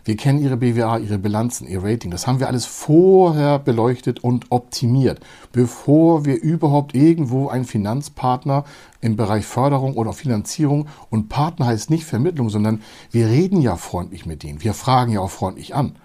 Wir 0.04 0.16
kennen 0.16 0.40
Ihre 0.40 0.56
BWA, 0.56 0.98
Ihre 0.98 1.18
Bilanzen, 1.18 1.66
Ihr 1.66 1.84
Rating. 1.84 2.10
Das 2.10 2.26
haben 2.26 2.40
wir 2.40 2.48
alles 2.48 2.64
vorher 2.64 3.58
beleuchtet 3.58 4.24
und 4.24 4.46
optimiert, 4.50 5.20
bevor 5.52 6.24
wir 6.24 6.40
überhaupt 6.40 6.94
irgendwo 6.94 7.48
einen 7.48 7.64
Finanzpartner 7.64 8.64
im 9.00 9.16
Bereich 9.16 9.44
Förderung 9.44 9.94
oder 9.94 10.12
Finanzierung 10.12 10.88
und 11.10 11.28
Partner 11.28 11.66
heißt 11.66 11.90
nicht 11.90 12.04
Vermittlung, 12.04 12.48
sondern 12.48 12.82
wir 13.10 13.26
reden 13.26 13.60
ja 13.60 13.76
freundlich 13.76 14.24
mit 14.24 14.42
denen. 14.42 14.62
Wir 14.62 14.74
fragen 14.74 15.12
ja 15.12 15.20
auch 15.20 15.30
freundlich 15.30 15.74
an. 15.74 15.96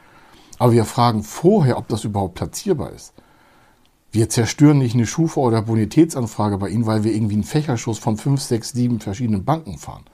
Aber 0.60 0.72
wir 0.72 0.86
fragen 0.86 1.24
vorher, 1.24 1.77
ob 1.77 1.88
das 1.88 2.04
überhaupt 2.04 2.36
platzierbar 2.36 2.92
ist. 2.92 3.13
Wir 4.15 4.29
zerstören 4.29 4.77
nicht 4.77 4.95
eine 4.95 5.07
Schufa- 5.07 5.41
oder 5.41 5.62
Bonitätsanfrage 5.62 6.57
bei 6.57 6.69
Ihnen, 6.69 6.86
weil 6.86 7.03
wir 7.03 7.13
irgendwie 7.13 7.34
einen 7.34 7.43
Fächerschuss 7.43 8.00
von 8.00 8.15
fünf, 8.15 8.39
sechs, 8.39 8.72
sieben 8.72 9.01
verschiedenen 9.01 9.43
Banken 9.43 9.77
fahren. 9.77 10.05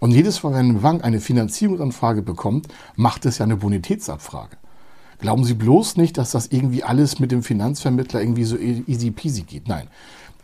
Und 0.00 0.12
jedes 0.12 0.42
Mal, 0.42 0.54
wenn 0.54 0.70
eine 0.70 0.78
Bank 0.78 1.04
eine 1.04 1.20
Finanzierungsanfrage 1.20 2.22
bekommt, 2.22 2.68
macht 2.96 3.26
es 3.26 3.36
ja 3.36 3.44
eine 3.44 3.58
Bonitätsabfrage. 3.58 4.56
Glauben 5.18 5.44
Sie 5.44 5.52
bloß 5.52 5.98
nicht, 5.98 6.16
dass 6.16 6.30
das 6.30 6.46
irgendwie 6.46 6.84
alles 6.84 7.18
mit 7.18 7.32
dem 7.32 7.42
Finanzvermittler 7.42 8.22
irgendwie 8.22 8.44
so 8.44 8.56
e-, 8.56 8.82
easy 8.86 9.10
peasy 9.10 9.42
geht. 9.42 9.68
Nein. 9.68 9.88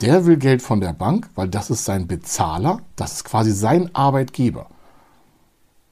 Der 0.03 0.27
will 0.27 0.37
Geld 0.37 0.61
von 0.61 0.83
der 0.83 0.93
Bank, 0.93 1.31
weil 1.35 1.49
das 1.49 1.71
ist 1.71 1.87
sein 1.87 2.07
Bezahler, 2.07 2.83
das 2.97 3.13
ist 3.15 3.25
quasi 3.25 3.53
sein 3.53 3.95
Arbeitgeber. 3.95 4.67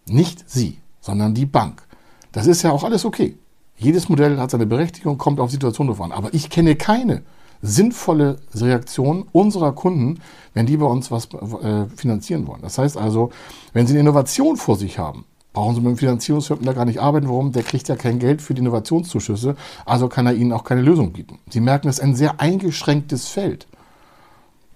Nicht 0.05 0.45
Sie, 0.47 0.77
sondern 1.00 1.33
die 1.33 1.47
Bank. 1.47 1.85
Das 2.33 2.47
ist 2.47 2.61
ja 2.65 2.71
auch 2.71 2.85
alles 2.85 3.07
okay. 3.07 3.38
Jedes 3.79 4.09
Modell 4.09 4.39
hat 4.39 4.51
seine 4.51 4.67
Berechtigung, 4.67 5.19
kommt 5.19 5.39
auf 5.41 5.51
Situation 5.51 5.87
drauf 5.87 6.01
an. 6.01 6.13
Aber 6.13 6.35
ich 6.35 6.51
kenne 6.51 6.75
keine 6.75 7.23
sinnvolle 7.63 8.39
Reaktion 8.55 9.27
unserer 9.33 9.73
Kunden, 9.73 10.21
wenn 10.53 10.67
die 10.67 10.77
bei 10.77 10.87
uns 10.87 11.11
was 11.11 11.29
äh, 11.33 11.87
finanzieren 11.97 12.47
wollen. 12.47 12.61
Das 12.63 12.79
heißt 12.79 12.97
also, 12.97 13.31
wenn 13.73 13.87
sie 13.87 13.93
eine 13.93 14.01
Innovation 14.01 14.57
vor 14.57 14.77
sich 14.77 14.99
haben, 14.99 15.25
brauchen 15.53 15.75
sie 15.75 15.81
mit 15.81 15.91
dem 15.91 15.97
Finanzierungsvermittler 15.97 16.75
gar 16.75 16.85
nicht 16.85 17.01
arbeiten. 17.01 17.29
Warum? 17.29 17.53
Der 17.53 17.63
kriegt 17.63 17.89
ja 17.89 17.97
kein 17.97 18.19
Geld 18.19 18.43
für 18.43 18.55
die 18.55 18.61
Innovationszuschüsse, 18.61 19.57
also 19.85 20.09
kann 20.09 20.27
er 20.27 20.35
ihnen 20.35 20.53
auch 20.53 20.65
keine 20.65 20.83
Lösung 20.83 21.13
bieten. 21.13 21.39
Sie 21.51 21.61
merken, 21.61 21.89
es 21.89 21.99
ist 21.99 22.05
ein 22.05 22.15
sehr 22.15 22.41
eingeschränktes 22.41 23.29
Feld. 23.29 23.67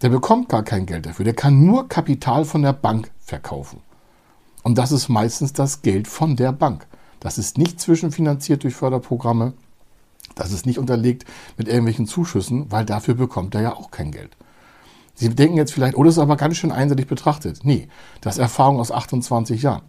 Der 0.02 0.08
bekommt 0.08 0.48
gar 0.48 0.64
kein 0.64 0.86
Geld 0.86 1.06
dafür. 1.06 1.24
Der 1.24 1.34
kann 1.34 1.64
nur 1.64 1.88
Kapital 1.88 2.44
von 2.44 2.62
der 2.62 2.72
Bank 2.72 3.10
verkaufen. 3.20 3.80
Und 4.64 4.78
das 4.78 4.90
ist 4.90 5.08
meistens 5.08 5.52
das 5.52 5.82
Geld 5.82 6.08
von 6.08 6.34
der 6.34 6.52
Bank. 6.52 6.86
Das 7.22 7.38
ist 7.38 7.56
nicht 7.56 7.80
zwischenfinanziert 7.80 8.64
durch 8.64 8.74
Förderprogramme. 8.74 9.52
Das 10.34 10.50
ist 10.50 10.66
nicht 10.66 10.80
unterlegt 10.80 11.24
mit 11.56 11.68
irgendwelchen 11.68 12.08
Zuschüssen, 12.08 12.66
weil 12.72 12.84
dafür 12.84 13.14
bekommt 13.14 13.54
er 13.54 13.60
ja 13.60 13.76
auch 13.76 13.92
kein 13.92 14.10
Geld. 14.10 14.36
Sie 15.14 15.28
denken 15.28 15.56
jetzt 15.56 15.72
vielleicht, 15.72 15.96
oh, 15.96 16.02
das 16.02 16.14
ist 16.14 16.18
aber 16.18 16.36
ganz 16.36 16.56
schön 16.56 16.72
einseitig 16.72 17.06
betrachtet. 17.06 17.60
Nee, 17.62 17.86
das 18.22 18.34
ist 18.34 18.40
Erfahrung 18.40 18.80
aus 18.80 18.90
28 18.90 19.62
Jahren. 19.62 19.82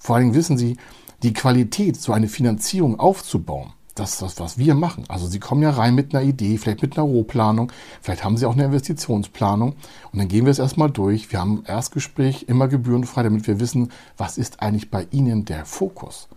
Vor 0.00 0.16
allen 0.16 0.24
Dingen 0.24 0.34
wissen 0.34 0.58
Sie, 0.58 0.76
die 1.22 1.32
Qualität, 1.32 2.00
so 2.00 2.12
eine 2.12 2.26
Finanzierung 2.26 2.98
aufzubauen, 2.98 3.74
das 3.94 4.14
ist 4.14 4.22
das, 4.22 4.40
was 4.40 4.58
wir 4.58 4.74
machen. 4.74 5.04
Also 5.06 5.28
Sie 5.28 5.38
kommen 5.38 5.62
ja 5.62 5.70
rein 5.70 5.94
mit 5.94 6.12
einer 6.12 6.24
Idee, 6.24 6.58
vielleicht 6.58 6.82
mit 6.82 6.98
einer 6.98 7.06
Rohplanung, 7.06 7.70
vielleicht 8.00 8.24
haben 8.24 8.36
Sie 8.36 8.46
auch 8.46 8.54
eine 8.54 8.64
Investitionsplanung 8.64 9.76
und 10.10 10.18
dann 10.18 10.26
gehen 10.26 10.46
wir 10.46 10.50
es 10.50 10.58
erstmal 10.58 10.90
durch. 10.90 11.30
Wir 11.30 11.38
haben 11.38 11.58
ein 11.58 11.66
Erstgespräch 11.66 12.46
immer 12.48 12.66
gebührenfrei, 12.66 13.22
damit 13.22 13.46
wir 13.46 13.60
wissen, 13.60 13.92
was 14.16 14.36
ist 14.36 14.62
eigentlich 14.62 14.90
bei 14.90 15.06
Ihnen 15.12 15.44
der 15.44 15.64
Fokus. 15.64 16.28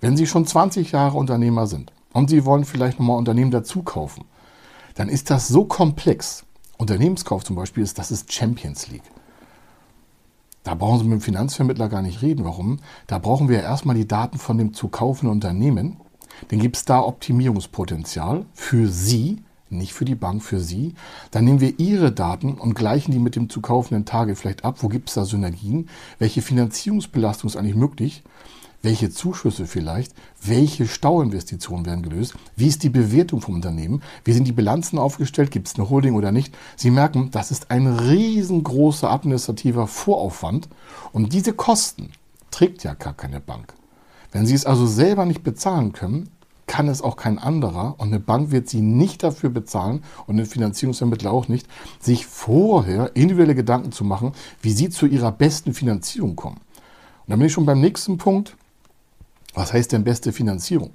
Wenn 0.00 0.16
Sie 0.16 0.26
schon 0.26 0.46
20 0.46 0.92
Jahre 0.92 1.18
Unternehmer 1.18 1.66
sind 1.66 1.92
und 2.12 2.30
Sie 2.30 2.44
wollen 2.44 2.64
vielleicht 2.64 2.98
nochmal 2.98 3.18
Unternehmen 3.18 3.50
dazu 3.50 3.82
kaufen, 3.82 4.24
dann 4.94 5.08
ist 5.08 5.30
das 5.30 5.48
so 5.48 5.64
komplex. 5.64 6.44
Unternehmenskauf 6.78 7.44
zum 7.44 7.56
Beispiel 7.56 7.82
ist, 7.82 7.98
das 7.98 8.10
ist 8.10 8.32
Champions 8.32 8.88
League. 8.88 9.10
Da 10.62 10.74
brauchen 10.74 10.98
Sie 10.98 11.04
mit 11.04 11.20
dem 11.20 11.20
Finanzvermittler 11.20 11.88
gar 11.88 12.02
nicht 12.02 12.22
reden. 12.22 12.44
Warum? 12.44 12.80
Da 13.06 13.18
brauchen 13.18 13.48
wir 13.48 13.62
erstmal 13.62 13.96
die 13.96 14.08
Daten 14.08 14.38
von 14.38 14.58
dem 14.58 14.74
zu 14.74 14.88
kaufenden 14.88 15.32
Unternehmen. 15.32 15.96
Dann 16.48 16.58
gibt 16.58 16.76
es 16.76 16.84
da 16.84 17.00
Optimierungspotenzial 17.00 18.46
für 18.54 18.88
Sie, 18.88 19.42
nicht 19.68 19.92
für 19.92 20.04
die 20.04 20.14
Bank, 20.14 20.42
für 20.42 20.60
Sie. 20.60 20.94
Dann 21.30 21.44
nehmen 21.44 21.60
wir 21.60 21.78
Ihre 21.78 22.12
Daten 22.12 22.54
und 22.54 22.74
gleichen 22.74 23.12
die 23.12 23.18
mit 23.18 23.36
dem 23.36 23.48
zu 23.48 23.60
kaufenden 23.60 24.04
Tage 24.04 24.34
vielleicht 24.36 24.64
ab. 24.64 24.76
Wo 24.80 24.88
gibt 24.88 25.08
es 25.08 25.14
da 25.14 25.24
Synergien? 25.24 25.88
Welche 26.18 26.42
Finanzierungsbelastung 26.42 27.48
ist 27.48 27.56
eigentlich 27.56 27.76
möglich? 27.76 28.22
Welche 28.82 29.10
Zuschüsse 29.10 29.66
vielleicht, 29.66 30.14
welche 30.42 30.86
Stauinvestitionen 30.86 31.84
werden 31.86 32.02
gelöst, 32.02 32.34
wie 32.56 32.66
ist 32.66 32.82
die 32.82 32.88
Bewertung 32.88 33.40
vom 33.40 33.56
Unternehmen, 33.56 34.02
wie 34.24 34.32
sind 34.32 34.44
die 34.44 34.52
Bilanzen 34.52 34.98
aufgestellt, 34.98 35.50
gibt 35.50 35.68
es 35.68 35.74
eine 35.74 35.90
Holding 35.90 36.14
oder 36.14 36.32
nicht. 36.32 36.54
Sie 36.76 36.90
merken, 36.90 37.30
das 37.30 37.50
ist 37.50 37.70
ein 37.70 37.86
riesengroßer 37.86 39.10
administrativer 39.10 39.86
Voraufwand 39.86 40.68
und 41.12 41.32
diese 41.32 41.52
Kosten 41.52 42.10
trägt 42.50 42.84
ja 42.84 42.94
gar 42.94 43.14
keine 43.14 43.40
Bank. 43.40 43.74
Wenn 44.32 44.46
Sie 44.46 44.54
es 44.54 44.64
also 44.64 44.86
selber 44.86 45.26
nicht 45.26 45.42
bezahlen 45.42 45.92
können, 45.92 46.30
kann 46.66 46.86
es 46.86 47.02
auch 47.02 47.16
kein 47.16 47.40
anderer 47.40 47.96
und 47.98 48.08
eine 48.08 48.20
Bank 48.20 48.52
wird 48.52 48.68
Sie 48.68 48.80
nicht 48.80 49.24
dafür 49.24 49.50
bezahlen 49.50 50.04
und 50.28 50.38
ein 50.38 50.46
Finanzierungsvermittler 50.46 51.32
auch 51.32 51.48
nicht, 51.48 51.66
sich 51.98 52.26
vorher 52.26 53.16
individuelle 53.16 53.56
Gedanken 53.56 53.90
zu 53.90 54.04
machen, 54.04 54.32
wie 54.62 54.70
Sie 54.70 54.88
zu 54.88 55.06
Ihrer 55.06 55.32
besten 55.32 55.74
Finanzierung 55.74 56.36
kommen. 56.36 56.58
Und 56.58 57.26
dann 57.26 57.40
bin 57.40 57.46
ich 57.48 57.52
schon 57.52 57.66
beim 57.66 57.80
nächsten 57.80 58.18
Punkt. 58.18 58.56
Was 59.54 59.72
heißt 59.72 59.92
denn 59.92 60.04
beste 60.04 60.32
Finanzierung? 60.32 60.92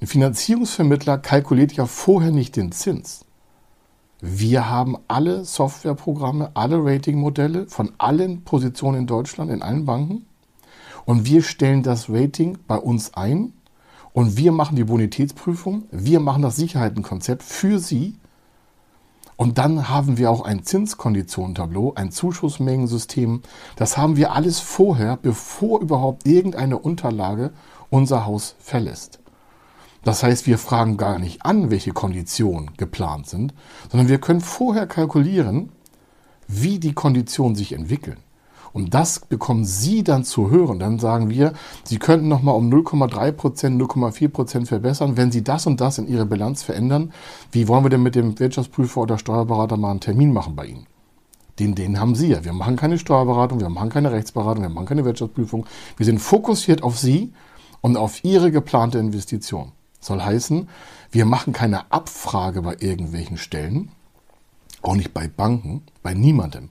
Ein 0.00 0.06
Finanzierungsvermittler 0.06 1.18
kalkuliert 1.18 1.72
ja 1.72 1.86
vorher 1.86 2.32
nicht 2.32 2.56
den 2.56 2.72
Zins. 2.72 3.24
Wir 4.20 4.68
haben 4.68 4.96
alle 5.08 5.44
Softwareprogramme, 5.44 6.50
alle 6.54 6.84
Ratingmodelle 6.84 7.66
von 7.66 7.92
allen 7.98 8.42
Positionen 8.44 9.00
in 9.00 9.06
Deutschland, 9.06 9.50
in 9.50 9.62
allen 9.62 9.86
Banken. 9.86 10.26
Und 11.06 11.24
wir 11.26 11.42
stellen 11.42 11.82
das 11.82 12.10
Rating 12.10 12.58
bei 12.66 12.76
uns 12.76 13.14
ein 13.14 13.52
und 14.12 14.36
wir 14.36 14.52
machen 14.52 14.76
die 14.76 14.84
Bonitätsprüfung, 14.84 15.84
wir 15.90 16.20
machen 16.20 16.42
das 16.42 16.56
Sicherheitenkonzept 16.56 17.42
für 17.42 17.78
Sie 17.78 18.16
und 19.40 19.56
dann 19.56 19.88
haben 19.88 20.18
wir 20.18 20.30
auch 20.30 20.42
ein 20.42 20.64
Zinskonditionentableau, 20.64 21.94
ein 21.94 22.10
Zuschussmengensystem. 22.10 23.40
Das 23.74 23.96
haben 23.96 24.16
wir 24.16 24.32
alles 24.32 24.60
vorher, 24.60 25.16
bevor 25.16 25.80
überhaupt 25.80 26.26
irgendeine 26.26 26.78
Unterlage 26.78 27.50
unser 27.88 28.26
Haus 28.26 28.54
verlässt. 28.58 29.18
Das 30.04 30.22
heißt, 30.22 30.46
wir 30.46 30.58
fragen 30.58 30.98
gar 30.98 31.18
nicht 31.18 31.46
an, 31.46 31.70
welche 31.70 31.92
Konditionen 31.92 32.72
geplant 32.76 33.30
sind, 33.30 33.54
sondern 33.90 34.10
wir 34.10 34.18
können 34.18 34.42
vorher 34.42 34.86
kalkulieren, 34.86 35.70
wie 36.46 36.78
die 36.78 36.92
Konditionen 36.92 37.56
sich 37.56 37.72
entwickeln. 37.72 38.18
Und 38.72 38.94
das 38.94 39.20
bekommen 39.20 39.64
Sie 39.64 40.04
dann 40.04 40.24
zu 40.24 40.50
hören. 40.50 40.78
Dann 40.78 40.98
sagen 40.98 41.30
wir, 41.30 41.52
Sie 41.84 41.98
könnten 41.98 42.28
nochmal 42.28 42.54
um 42.54 42.70
0,3 42.70 43.32
Prozent, 43.32 43.82
0,4 43.82 44.28
Prozent 44.28 44.68
verbessern, 44.68 45.16
wenn 45.16 45.32
Sie 45.32 45.42
das 45.42 45.66
und 45.66 45.80
das 45.80 45.98
in 45.98 46.06
Ihrer 46.06 46.24
Bilanz 46.24 46.62
verändern. 46.62 47.12
Wie 47.50 47.68
wollen 47.68 47.84
wir 47.84 47.90
denn 47.90 48.02
mit 48.02 48.14
dem 48.14 48.38
Wirtschaftsprüfer 48.38 49.00
oder 49.00 49.18
Steuerberater 49.18 49.76
mal 49.76 49.90
einen 49.90 50.00
Termin 50.00 50.32
machen 50.32 50.54
bei 50.54 50.66
Ihnen? 50.66 50.86
Den, 51.58 51.74
den 51.74 52.00
haben 52.00 52.14
Sie 52.14 52.28
ja. 52.28 52.44
Wir 52.44 52.52
machen 52.52 52.76
keine 52.76 52.98
Steuerberatung, 52.98 53.60
wir 53.60 53.68
machen 53.68 53.90
keine 53.90 54.12
Rechtsberatung, 54.12 54.62
wir 54.62 54.70
machen 54.70 54.86
keine 54.86 55.04
Wirtschaftsprüfung. 55.04 55.66
Wir 55.96 56.06
sind 56.06 56.18
fokussiert 56.18 56.82
auf 56.82 56.98
Sie 56.98 57.32
und 57.80 57.96
auf 57.96 58.24
Ihre 58.24 58.50
geplante 58.50 58.98
Investition. 58.98 59.72
Soll 60.00 60.22
heißen, 60.22 60.68
wir 61.10 61.26
machen 61.26 61.52
keine 61.52 61.92
Abfrage 61.92 62.62
bei 62.62 62.76
irgendwelchen 62.78 63.36
Stellen, 63.36 63.90
auch 64.80 64.94
nicht 64.94 65.12
bei 65.12 65.28
Banken, 65.28 65.82
bei 66.02 66.14
niemandem 66.14 66.70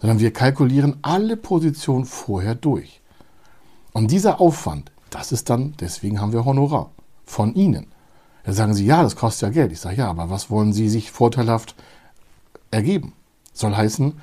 sondern 0.00 0.20
wir 0.20 0.32
kalkulieren 0.32 0.96
alle 1.02 1.36
Positionen 1.36 2.04
vorher 2.04 2.54
durch. 2.54 3.00
Und 3.92 4.10
dieser 4.10 4.40
Aufwand, 4.40 4.92
das 5.10 5.32
ist 5.32 5.50
dann, 5.50 5.74
deswegen 5.80 6.20
haben 6.20 6.32
wir 6.32 6.44
Honorar 6.44 6.90
von 7.24 7.54
Ihnen. 7.54 7.86
Da 8.44 8.52
sagen 8.52 8.74
Sie, 8.74 8.86
ja, 8.86 9.02
das 9.02 9.16
kostet 9.16 9.48
ja 9.48 9.52
Geld. 9.52 9.72
Ich 9.72 9.80
sage, 9.80 9.96
ja, 9.96 10.08
aber 10.08 10.30
was 10.30 10.50
wollen 10.50 10.72
Sie 10.72 10.88
sich 10.88 11.10
vorteilhaft 11.10 11.74
ergeben? 12.70 13.12
Soll 13.52 13.74
heißen, 13.74 14.14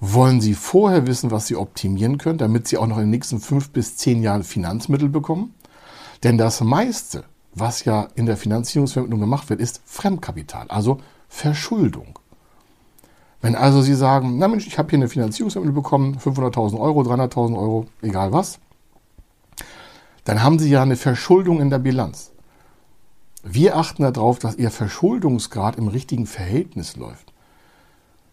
wollen 0.00 0.40
Sie 0.40 0.54
vorher 0.54 1.06
wissen, 1.06 1.30
was 1.30 1.46
Sie 1.46 1.56
optimieren 1.56 2.18
können, 2.18 2.38
damit 2.38 2.66
Sie 2.66 2.76
auch 2.76 2.86
noch 2.86 2.96
in 2.96 3.04
den 3.04 3.10
nächsten 3.10 3.38
fünf 3.38 3.70
bis 3.70 3.96
zehn 3.96 4.22
Jahren 4.22 4.42
Finanzmittel 4.42 5.08
bekommen? 5.08 5.54
Denn 6.24 6.38
das 6.38 6.60
meiste, 6.60 7.24
was 7.54 7.84
ja 7.84 8.08
in 8.14 8.26
der 8.26 8.36
Finanzierungsvermittlung 8.36 9.20
gemacht 9.20 9.50
wird, 9.50 9.60
ist 9.60 9.80
Fremdkapital, 9.84 10.68
also 10.68 11.00
Verschuldung. 11.28 12.18
Wenn 13.42 13.56
also 13.56 13.82
Sie 13.82 13.94
sagen, 13.94 14.38
na 14.38 14.46
Mensch, 14.46 14.68
ich 14.68 14.78
habe 14.78 14.88
hier 14.88 14.98
eine 15.00 15.08
Finanzierungsmittel 15.08 15.72
bekommen, 15.72 16.16
500.000 16.16 16.78
Euro, 16.80 17.02
300.000 17.02 17.58
Euro, 17.58 17.86
egal 18.00 18.32
was, 18.32 18.60
dann 20.24 20.42
haben 20.44 20.60
Sie 20.60 20.70
ja 20.70 20.82
eine 20.82 20.96
Verschuldung 20.96 21.60
in 21.60 21.68
der 21.68 21.80
Bilanz. 21.80 22.30
Wir 23.42 23.76
achten 23.76 24.04
darauf, 24.04 24.38
dass 24.38 24.54
Ihr 24.54 24.70
Verschuldungsgrad 24.70 25.76
im 25.76 25.88
richtigen 25.88 26.26
Verhältnis 26.26 26.96
läuft. 26.96 27.32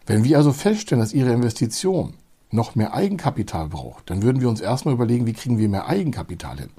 Wenn 0.05 0.23
wir 0.23 0.37
also 0.37 0.53
feststellen, 0.53 1.01
dass 1.01 1.13
Ihre 1.13 1.31
Investition 1.31 2.13
noch 2.51 2.75
mehr 2.75 2.93
Eigenkapital 2.93 3.67
braucht, 3.67 4.09
dann 4.09 4.23
würden 4.23 4.41
wir 4.41 4.49
uns 4.49 4.59
erstmal 4.59 4.93
überlegen, 4.93 5.27
wie 5.27 5.33
kriegen 5.33 5.59
wir 5.59 5.69
mehr 5.69 5.87
Eigenkapital 5.87 6.57
hin? 6.57 6.69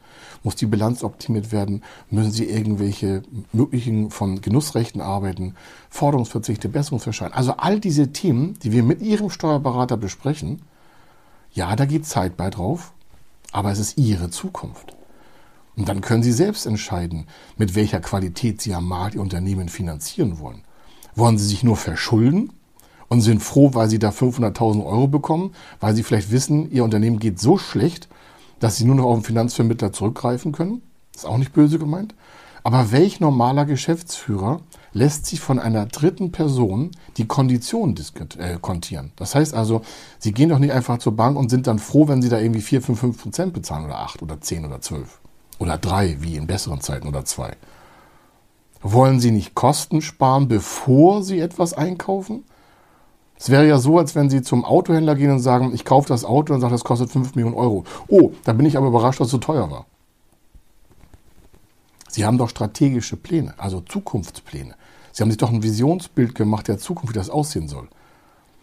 Muss 0.43 0.57
die 0.57 0.67
Bilanz 0.67 1.05
optimiert 1.05 1.53
werden? 1.53 1.83
Müssen 2.11 2.33
Sie 2.33 2.45
irgendwelche 2.45 3.23
möglichen 3.53 4.11
von 4.11 4.41
Genussrechten 4.41 5.01
arbeiten? 5.01 5.55
Forderungsverzichte, 5.89 6.69
Besserungsverschein? 6.69 7.33
Also 7.33 7.53
all 7.53 7.79
diese 7.79 8.13
Themen, 8.13 8.59
die 8.63 8.73
wir 8.73 8.83
mit 8.83 9.01
Ihrem 9.01 9.31
Steuerberater 9.31 9.97
besprechen, 9.97 10.63
ja, 11.53 11.75
da 11.77 11.85
geht 11.85 12.07
Zeit 12.07 12.37
bei 12.37 12.51
drauf, 12.51 12.93
aber 13.53 13.71
es 13.71 13.79
ist 13.79 13.99
Ihre 13.99 14.31
Zukunft. 14.31 14.97
Und 15.77 15.89
dann 15.89 16.01
können 16.01 16.23
Sie 16.23 16.33
selbst 16.33 16.67
entscheiden, 16.67 17.27
mit 17.57 17.75
welcher 17.75 18.01
Qualität 18.01 18.61
Sie 18.61 18.75
am 18.75 18.89
Markt 18.89 19.15
Ihr 19.15 19.21
Unternehmen 19.21 19.69
finanzieren 19.69 20.39
wollen. 20.39 20.63
Wollen 21.15 21.39
Sie 21.39 21.47
sich 21.47 21.63
nur 21.63 21.77
verschulden 21.77 22.53
und 23.11 23.21
sind 23.21 23.43
froh, 23.43 23.75
weil 23.75 23.91
sie 23.91 23.99
da 23.99 24.11
500.000 24.11 24.87
Euro 24.87 25.09
bekommen, 25.09 25.53
weil 25.81 25.95
sie 25.95 26.03
vielleicht 26.03 26.31
wissen, 26.31 26.71
ihr 26.71 26.85
Unternehmen 26.85 27.19
geht 27.19 27.39
so 27.39 27.59
schlecht, 27.59 28.09
dass 28.61 28.77
sie 28.77 28.85
nur 28.85 28.95
noch 28.95 29.05
auf 29.05 29.19
den 29.19 29.25
Finanzvermittler 29.25 29.93
zurückgreifen 29.93 30.53
können. 30.53 30.81
Ist 31.15 31.27
auch 31.27 31.37
nicht 31.37 31.53
böse 31.53 31.79
gemeint. 31.79 32.15
Aber 32.63 32.93
welch 32.93 33.21
normaler 33.21 33.65
Geschäftsführer 33.65 34.61
lässt 34.93 35.27
sich 35.27 35.41
von 35.41 35.59
einer 35.59 35.87
dritten 35.87 36.31
Person 36.31 36.93
die 37.17 37.27
Konditionen 37.27 37.99
äh, 38.39 38.59
kontieren? 38.61 39.13
Das 39.17 39.35
heißt 39.35 39.55
also, 39.55 39.83
Sie 40.19 40.33
gehen 40.33 40.51
doch 40.51 40.59
nicht 40.59 40.73
einfach 40.73 40.99
zur 40.99 41.17
Bank 41.17 41.37
und 41.37 41.49
sind 41.49 41.67
dann 41.67 41.79
froh, 41.79 42.07
wenn 42.07 42.23
Sie 42.23 42.29
da 42.29 42.39
irgendwie 42.39 42.61
4, 42.61 42.83
5, 42.83 43.01
5 43.01 43.23
Prozent 43.23 43.53
bezahlen 43.55 43.87
oder 43.87 43.99
8 43.99 44.23
oder 44.23 44.41
10 44.41 44.67
oder 44.67 44.81
12 44.81 45.21
oder 45.59 45.79
3, 45.79 46.19
wie 46.21 46.37
in 46.37 46.47
besseren 46.47 46.81
Zeiten 46.81 47.09
oder 47.09 47.25
2. 47.25 47.57
Wollen 48.83 49.21
Sie 49.21 49.31
nicht 49.31 49.55
Kosten 49.55 50.01
sparen, 50.01 50.47
bevor 50.47 51.25
Sie 51.25 51.41
etwas 51.41 51.73
einkaufen? 51.75 52.45
Es 53.41 53.49
wäre 53.49 53.67
ja 53.67 53.79
so, 53.79 53.97
als 53.99 54.15
wenn 54.15 54.29
Sie 54.29 54.43
zum 54.43 54.67
Autohändler 54.67 55.15
gehen 55.15 55.31
und 55.31 55.41
sagen, 55.41 55.73
ich 55.73 55.87
kaufe 55.87 56.07
das 56.07 56.27
Auto 56.27 56.53
und 56.53 56.61
sagen, 56.61 56.75
das 56.75 56.85
kostet 56.85 57.11
5 57.11 57.35
Millionen 57.37 57.57
Euro. 57.57 57.85
Oh, 58.07 58.33
da 58.45 58.53
bin 58.53 58.67
ich 58.67 58.77
aber 58.77 58.89
überrascht, 58.89 59.19
dass 59.19 59.29
es 59.29 59.33
so 59.33 59.39
teuer 59.39 59.71
war. 59.71 59.87
Sie 62.11 62.27
haben 62.27 62.37
doch 62.37 62.51
strategische 62.51 63.17
Pläne, 63.17 63.55
also 63.57 63.81
Zukunftspläne. 63.81 64.75
Sie 65.13 65.23
haben 65.23 65.31
sich 65.31 65.39
doch 65.39 65.51
ein 65.51 65.63
Visionsbild 65.63 66.35
gemacht 66.35 66.69
der 66.69 66.77
Zukunft, 66.77 67.15
wie 67.15 67.19
das 67.19 67.31
aussehen 67.31 67.67
soll. 67.67 67.89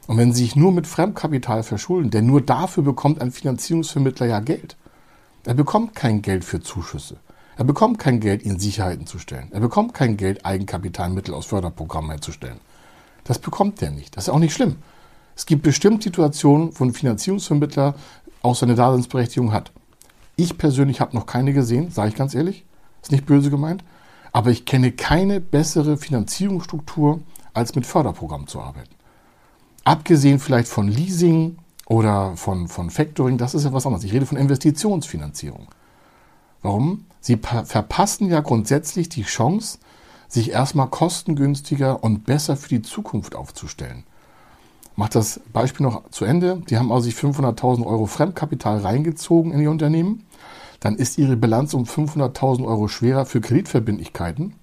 Und 0.06 0.18
wenn 0.18 0.32
Sie 0.32 0.44
sich 0.44 0.56
nur 0.56 0.72
mit 0.72 0.86
Fremdkapital 0.86 1.64
verschulden, 1.64 2.12
denn 2.12 2.28
nur 2.28 2.42
dafür 2.42 2.84
bekommt 2.84 3.20
ein 3.20 3.32
Finanzierungsvermittler 3.32 4.28
ja 4.28 4.42
Geld. 4.42 4.78
Er 5.44 5.56
bekommt 5.56 5.96
kein 5.96 6.22
Geld 6.22 6.46
für 6.46 6.62
Zuschüsse. 6.62 7.18
Er 7.56 7.64
bekommt 7.64 7.98
kein 7.98 8.20
Geld, 8.20 8.46
Ihnen 8.46 8.60
Sicherheiten 8.60 9.08
zu 9.08 9.18
stellen. 9.18 9.48
Er 9.50 9.60
bekommt 9.60 9.96
kein 9.96 10.18
Geld, 10.18 10.46
Eigenkapitalmittel 10.46 11.34
aus 11.34 11.48
Förderprogrammen 11.48 12.12
herzustellen. 12.12 12.60
Das 13.28 13.40
bekommt 13.40 13.82
er 13.82 13.92
nicht. 13.92 14.16
Das 14.16 14.26
ist 14.26 14.30
auch 14.34 14.40
nicht 14.40 14.54
schlimm. 14.54 14.78
Es 15.36 15.46
gibt 15.46 15.62
bestimmt 15.62 16.02
Situationen, 16.02 16.72
wo 16.74 16.86
ein 16.86 16.94
Finanzierungsvermittler 16.94 17.94
auch 18.42 18.56
seine 18.56 18.76
Daseinsberechtigung 18.76 19.52
hat. 19.52 19.72
Ich 20.38 20.58
persönlich 20.58 21.02
habe 21.02 21.16
noch 21.16 21.26
keine 21.26 21.54
gesehen, 21.54 21.92
sage 21.92 22.10
ich 22.10 22.16
ganz 22.16 22.34
ehrlich. 22.34 22.66
Ist 23.02 23.12
nicht 23.12 23.26
böse 23.26 23.50
gemeint. 23.50 23.84
Aber 24.32 24.50
ich 24.50 24.66
kenne 24.66 24.92
keine 24.92 25.42
bessere 25.42 25.98
Finanzierungsstruktur, 25.98 27.22
als 27.54 27.76
mit 27.76 27.86
Förderprogrammen 27.86 28.48
zu 28.48 28.62
arbeiten. 28.62 28.96
Abgesehen 29.84 30.40
vielleicht 30.40 30.68
von 30.68 30.88
Leasing 30.88 31.58
oder 31.88 32.38
von, 32.38 32.68
von 32.68 32.90
Factoring, 32.90 33.38
das 33.38 33.56
ist 33.56 33.66
ja 33.66 33.74
was 33.74 33.86
anderes. 33.86 34.06
Ich 34.06 34.14
rede 34.14 34.26
von 34.26 34.38
Investitionsfinanzierung. 34.38 35.68
Warum? 36.62 37.06
Sie 37.20 37.38
verpassen 37.38 38.30
ja 38.30 38.42
grundsätzlich 38.42 39.10
die 39.10 39.24
Chance, 39.24 39.80
sich 40.28 40.52
erstmal 40.52 40.88
kostengünstiger 40.88 42.04
und 42.04 42.26
besser 42.26 42.58
für 42.58 42.70
die 42.70 42.82
Zukunft 42.82 43.36
aufzustellen. 43.36 44.04
Macht 44.96 45.16
das 45.16 45.40
Beispiel 45.54 45.86
noch 45.86 46.10
zu 46.10 46.26
Ende. 46.26 46.62
Die 46.70 46.78
haben 46.78 46.92
also 46.92 47.04
sich 47.04 47.16
500.000 47.16 47.86
Euro 47.86 48.08
Fremdkapital 48.08 48.80
reingezogen 48.80 49.52
in 49.52 49.62
ihr 49.62 49.72
Unternehmen. 49.72 50.24
Dann 50.80 50.96
ist 50.96 51.18
ihre 51.18 51.38
Bilanz 51.38 51.74
um 51.74 51.84
500.000 51.84 52.66
Euro 52.66 52.88
schwerer 52.88 53.26
für 53.26 53.42
Kreditverbindlichkeiten. 53.42 54.54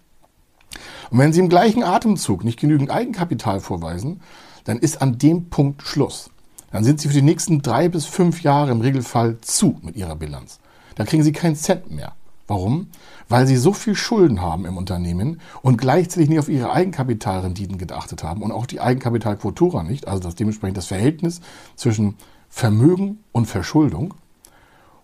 Und 1.11 1.18
wenn 1.18 1.33
sie 1.33 1.40
im 1.40 1.49
gleichen 1.49 1.85
Atemzug 1.85 2.44
nicht 2.44 2.59
genügend 2.59 2.90
Eigenkapital 2.90 3.61
vorweisen, 3.61 4.21
dann 4.64 4.78
ist 4.78 5.00
an 5.00 5.18
dem 5.18 5.50
Punkt 5.50 5.83
Schluss. 5.83 6.30
Dann 6.73 6.83
sind 6.83 7.00
sie 7.00 7.09
für 7.09 7.14
die 7.14 7.23
nächsten 7.23 7.62
drei 7.62 7.88
bis 7.88 8.06
fünf 8.06 8.42
Jahre 8.42 8.73
im 8.73 8.80
Regelfall 8.80 9.38
zu 9.40 9.78
mit 9.83 9.94
ihrer 9.94 10.16
Bilanz. 10.16 10.59
Da 10.97 11.04
kriegen 11.04 11.23
sie 11.23 11.33
keinen 11.33 11.54
Cent 11.54 11.92
mehr. 11.92 12.14
Warum? 12.46 12.88
Weil 13.28 13.46
sie 13.46 13.56
so 13.56 13.72
viel 13.72 13.94
Schulden 13.94 14.42
haben 14.42 14.66
im 14.66 14.76
Unternehmen 14.76 15.40
und 15.62 15.78
gleichzeitig 15.78 16.28
nicht 16.28 16.38
auf 16.38 16.50
ihre 16.50 16.72
Eigenkapitalrenditen 16.72 17.78
geachtet 17.78 18.22
haben 18.22 18.42
und 18.42 18.52
auch 18.52 18.66
die 18.66 18.80
Eigenkapitalquotura 18.80 19.82
nicht, 19.82 20.06
also 20.08 20.20
das 20.20 20.34
dementsprechend 20.34 20.76
das 20.76 20.86
Verhältnis 20.86 21.40
zwischen 21.74 22.16
Vermögen 22.50 23.20
und 23.32 23.46
Verschuldung. 23.46 24.14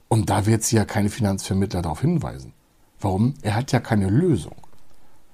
Und 0.08 0.28
da 0.28 0.44
wird 0.44 0.64
sie 0.64 0.76
ja 0.76 0.84
keine 0.84 1.08
Finanzvermittler 1.08 1.82
darauf 1.82 2.02
hinweisen. 2.02 2.52
Warum? 3.00 3.34
Er 3.42 3.54
hat 3.54 3.72
ja 3.72 3.80
keine 3.80 4.10
Lösung. 4.10 4.56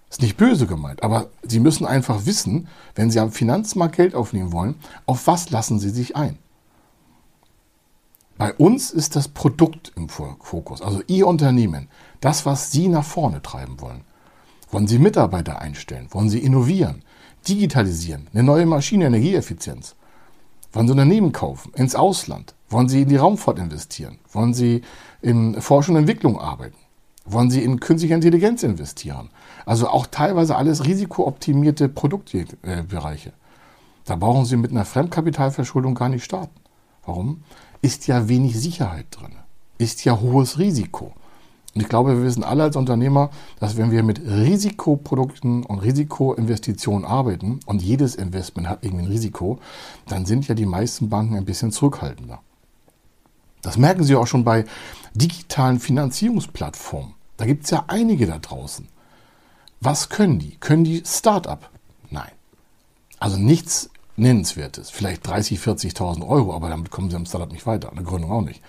Ist 0.09 0.23
nicht 0.23 0.37
böse 0.37 0.67
gemeint, 0.67 1.03
aber 1.03 1.31
Sie 1.43 1.59
müssen 1.59 1.85
einfach 1.85 2.27
wissen, 2.27 2.69
wenn 2.95 3.11
Sie 3.11 3.19
am 3.19 3.33
Finanzmarkt 3.33 3.97
Geld 3.97 4.15
aufnehmen 4.15 4.53
wollen, 4.53 4.77
auf 5.05 5.27
was 5.27 5.51
lassen 5.51 5.81
Sie 5.81 5.91
sich 5.91 6.15
ein? 6.15 6.39
Bei 8.39 8.53
uns 8.53 8.91
ist 8.91 9.17
das 9.17 9.29
Produkt 9.29 9.93
im 9.97 10.11
Fokus, 10.11 10.83
also 10.83 11.01
Ihr 11.07 11.27
Unternehmen, 11.27 11.89
das, 12.21 12.45
was 12.45 12.71
Sie 12.71 12.89
nach 12.89 13.05
vorne 13.05 13.41
treiben 13.41 13.81
wollen. 13.81 14.03
Wollen 14.71 14.87
Sie 14.87 14.99
Mitarbeiter 14.99 15.61
einstellen? 15.61 16.09
Wollen 16.11 16.29
Sie 16.29 16.41
innovieren? 16.41 17.03
Digitalisieren? 17.49 18.29
Eine 18.35 18.43
neue 18.43 18.67
Maschine, 18.67 19.07
Energieeffizienz? 19.07 19.95
Wollen 20.73 20.87
Sie 20.87 20.93
Unternehmen 20.93 21.33
kaufen? 21.33 21.73
Ins 21.75 21.95
Ausland? 21.95 22.55
Wollen 22.69 22.89
Sie 22.89 23.03
in 23.03 23.09
die 23.09 23.17
Raumfahrt 23.17 23.59
investieren? 23.59 24.19
Wollen 24.33 24.53
Sie 24.53 24.83
in 25.23 25.61
Forschung 25.63 25.95
und 25.95 26.01
Entwicklung 26.01 26.39
arbeiten? 26.39 26.77
Wollen 27.25 27.51
Sie 27.51 27.63
in 27.63 27.81
künstliche 27.81 28.15
Intelligenz 28.15 28.63
investieren? 28.63 29.31
Also 29.65 29.89
auch 29.89 30.07
teilweise 30.07 30.57
alles 30.57 30.85
risikooptimierte 30.85 31.89
Produktbereiche. 31.89 33.33
Da 34.05 34.17
brauchen 34.17 34.45
Sie 34.45 34.57
mit 34.57 34.73
einer 34.73 34.85
Fremdkapitalverschuldung 34.85 35.95
gar 35.95 36.11
nicht 36.11 36.25
starten. 36.25 36.61
Warum? 37.05 37.43
Ist 37.87 38.09
ja 38.09 38.29
wenig 38.29 38.59
Sicherheit 38.59 39.07
drin. 39.13 39.37
Ist 39.79 40.05
ja 40.05 40.21
hohes 40.21 40.59
Risiko. 40.59 41.13
Und 41.73 41.83
ich 41.83 41.89
glaube, 41.89 42.17
wir 42.17 42.25
wissen 42.25 42.43
alle 42.43 42.65
als 42.65 42.75
Unternehmer, 42.75 43.31
dass 43.61 43.77
wenn 43.77 43.93
wir 43.93 44.03
mit 44.03 44.21
Risikoprodukten 44.27 45.63
und 45.63 45.79
Risikoinvestitionen 45.79 47.05
arbeiten 47.05 47.61
und 47.65 47.81
jedes 47.81 48.17
Investment 48.17 48.69
hat 48.69 48.83
irgendwie 48.83 49.05
ein 49.05 49.13
Risiko, 49.13 49.61
dann 50.09 50.27
sind 50.27 50.49
ja 50.49 50.57
die 50.57 50.67
meisten 50.67 51.11
Banken 51.11 51.37
ein 51.37 51.45
bisschen 51.45 51.71
zurückhaltender. 51.71 52.41
Das 53.63 53.79
merken 53.79 54.03
Sie 54.03 54.17
auch 54.17 54.27
schon 54.27 54.43
bei 54.43 54.65
digitalen 55.15 55.79
Finanzierungsplattformen. 55.79 57.15
Da 57.37 57.47
gibt 57.47 57.67
es 57.67 57.71
ja 57.71 57.85
einige 57.87 58.27
da 58.27 58.41
draußen. 58.41 58.89
Was 59.81 60.09
können 60.09 60.41
die? 60.41 60.57
Können 60.57 60.83
die 60.83 61.05
Start-up? 61.07 61.71
Nein. 62.11 62.33
Also 63.21 63.37
nichts 63.37 63.91
Nennenswertes. 64.17 64.91
Vielleicht 64.91 65.27
30.000, 65.27 65.95
40.000 65.95 66.27
Euro, 66.27 66.55
aber 66.55 66.69
damit 66.69 66.91
kommen 66.91 67.11
sie 67.11 67.17
am 67.17 67.27
Startup 67.27 67.53
nicht 67.53 67.67
weiter. 67.67 67.93
Eine 67.93 68.03
Gründung 68.03 68.31
auch 68.31 68.43
nicht. 68.43 68.63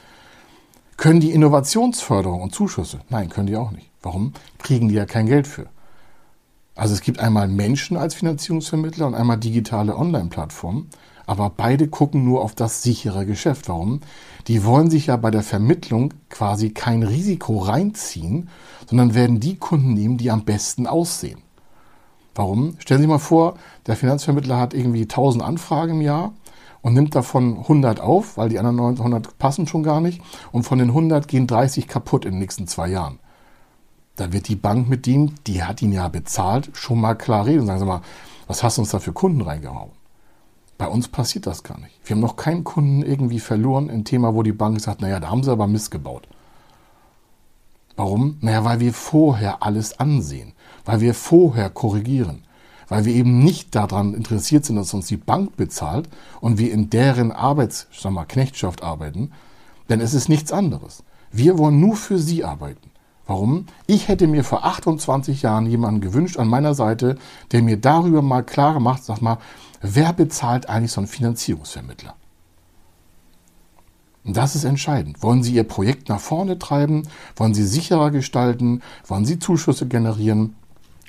Können 0.98 1.20
die 1.20 1.32
Innovationsförderung 1.32 2.42
und 2.42 2.56
Zuschüsse? 2.56 3.00
Nein, 3.10 3.30
können 3.30 3.48
die 3.48 3.56
auch 3.56 3.72
nicht. 3.72 3.90
Warum? 4.02 4.34
Kriegen 4.58 4.90
die 4.90 4.96
ja 4.96 5.06
kein 5.06 5.28
Geld 5.28 5.48
für. 5.48 5.68
Also 6.76 6.94
es 6.94 7.02
gibt 7.02 7.20
einmal 7.20 7.48
Menschen 7.48 7.98
als 7.98 8.16
Finanzierungsvermittler 8.16 9.08
und 9.08 9.16
einmal 9.16 9.38
digitale 9.38 9.96
Online-Plattformen, 9.96 10.90
aber 11.26 11.50
beide 11.50 11.88
gucken 11.88 12.24
nur 12.24 12.42
auf 12.42 12.56
das 12.56 12.84
sichere 12.84 13.26
Geschäft. 13.26 13.68
Warum? 13.68 14.02
Die 14.48 14.64
wollen 14.64 14.90
sich 14.90 15.08
ja 15.08 15.18
bei 15.18 15.32
der 15.32 15.44
Vermittlung 15.44 16.14
quasi 16.30 16.70
kein 16.70 17.04
Risiko 17.04 17.58
reinziehen, 17.58 18.50
sondern 18.88 19.14
werden 19.14 19.40
die 19.40 19.58
Kunden 19.58 19.94
nehmen, 19.94 20.18
die 20.18 20.32
am 20.32 20.46
besten 20.46 20.88
aussehen. 20.88 21.42
Warum? 22.38 22.76
Stellen 22.78 23.02
Sie 23.02 23.08
mal 23.08 23.18
vor, 23.18 23.56
der 23.88 23.96
Finanzvermittler 23.96 24.60
hat 24.60 24.76
irgendwie 24.76 25.02
1000 25.02 25.44
Anfragen 25.44 25.94
im 25.94 26.02
Jahr 26.02 26.34
und 26.82 26.94
nimmt 26.94 27.16
davon 27.16 27.58
100 27.58 28.00
auf, 28.00 28.38
weil 28.38 28.50
die 28.50 28.60
anderen 28.60 28.76
900 28.76 29.40
passen 29.40 29.66
schon 29.66 29.82
gar 29.82 30.02
nicht. 30.02 30.22
Und 30.52 30.62
von 30.62 30.78
den 30.78 30.90
100 30.90 31.28
gehen 31.28 31.48
30 31.48 31.88
kaputt 31.88 32.26
in 32.26 32.34
den 32.34 32.40
nächsten 32.40 32.68
zwei 32.68 32.90
Jahren. 32.90 33.18
Da 34.18 34.34
wird 34.34 34.50
die 34.50 34.56
Bank 34.56 34.88
mit 34.88 35.08
dem, 35.08 35.34
die 35.46 35.64
hat 35.64 35.82
ihn 35.82 35.92
ja 35.92 36.08
bezahlt, 36.10 36.70
schon 36.74 37.02
mal 37.02 37.16
klar 37.16 37.48
reden 37.48 37.62
und 37.62 37.68
sagen, 37.68 37.80
sag 37.80 37.88
mal, 37.88 38.02
was 38.46 38.62
hast 38.62 38.78
du 38.78 38.84
uns 38.84 38.92
da 38.92 39.00
für 39.00 39.14
Kunden 39.14 39.42
reingehauen? 39.42 39.92
Bei 40.78 40.88
uns 40.88 41.08
passiert 41.08 41.48
das 41.48 41.64
gar 41.64 41.80
nicht. 41.80 42.00
Wir 42.06 42.16
haben 42.16 42.22
noch 42.22 42.36
keinen 42.36 42.64
Kunden 42.64 43.02
irgendwie 43.02 43.40
verloren, 43.40 43.90
ein 43.90 44.06
Thema, 44.06 44.36
wo 44.36 44.44
die 44.44 44.54
Bank 44.54 44.80
sagt, 44.80 45.02
naja, 45.02 45.20
da 45.20 45.32
haben 45.32 45.44
sie 45.44 45.52
aber 45.52 45.66
missgebaut. 45.66 46.28
Warum? 47.98 48.38
Naja, 48.42 48.64
weil 48.64 48.80
wir 48.80 48.94
vorher 48.94 49.64
alles 49.64 50.00
ansehen, 50.00 50.54
weil 50.86 51.02
wir 51.02 51.16
vorher 51.16 51.72
korrigieren, 51.72 52.44
weil 52.88 53.06
wir 53.06 53.14
eben 53.14 53.44
nicht 53.44 53.74
daran 53.74 54.14
interessiert 54.14 54.66
sind, 54.66 54.76
dass 54.76 54.94
uns 54.94 55.08
die 55.08 55.18
Bank 55.18 55.58
bezahlt 55.58 56.08
und 56.40 56.60
wir 56.60 56.72
in 56.72 56.92
deren 56.92 57.32
Arbeits, 57.32 57.88
sag 57.92 58.14
mal, 58.14 58.26
Knechtschaft 58.26 58.84
arbeiten, 58.84 59.32
denn 59.90 60.00
es 60.00 60.14
ist 60.14 60.30
nichts 60.30 60.52
anderes. 60.52 61.04
Wir 61.32 61.58
wollen 61.58 61.80
nur 61.80 61.96
für 61.96 62.20
sie 62.20 62.44
arbeiten. 62.44 62.92
Warum? 63.26 63.66
Ich 63.88 64.08
hätte 64.08 64.28
mir 64.28 64.44
vor 64.44 64.64
28 64.64 65.42
Jahren 65.42 65.66
jemanden 65.66 66.00
gewünscht 66.00 66.38
an 66.38 66.48
meiner 66.48 66.76
Seite, 66.76 67.18
der 67.52 67.64
mir 67.64 67.78
darüber 67.78 68.22
mal 68.22 68.44
klar 68.44 68.80
macht, 68.80 69.04
sag 69.06 69.24
mal, 69.24 69.40
wer 69.82 70.14
bezahlt 70.14 70.70
eigentlich 70.70 70.92
so 70.92 71.02
einen 71.02 71.08
Finanzierungsvermittler? 71.08 72.16
Das 74.30 74.56
ist 74.56 74.66
entscheidend. 74.66 75.24
Wollen 75.24 75.42
Sie 75.42 75.54
Ihr 75.54 75.64
Projekt 75.64 76.10
nach 76.10 76.20
vorne 76.20 76.60
treiben? 76.60 77.08
Wollen 77.38 77.54
Sie 77.54 77.66
sicherer 77.66 78.12
gestalten? 78.12 78.82
Wollen 79.06 79.24
Sie 79.24 79.40
Zuschüsse 79.40 79.88
generieren? 79.88 80.56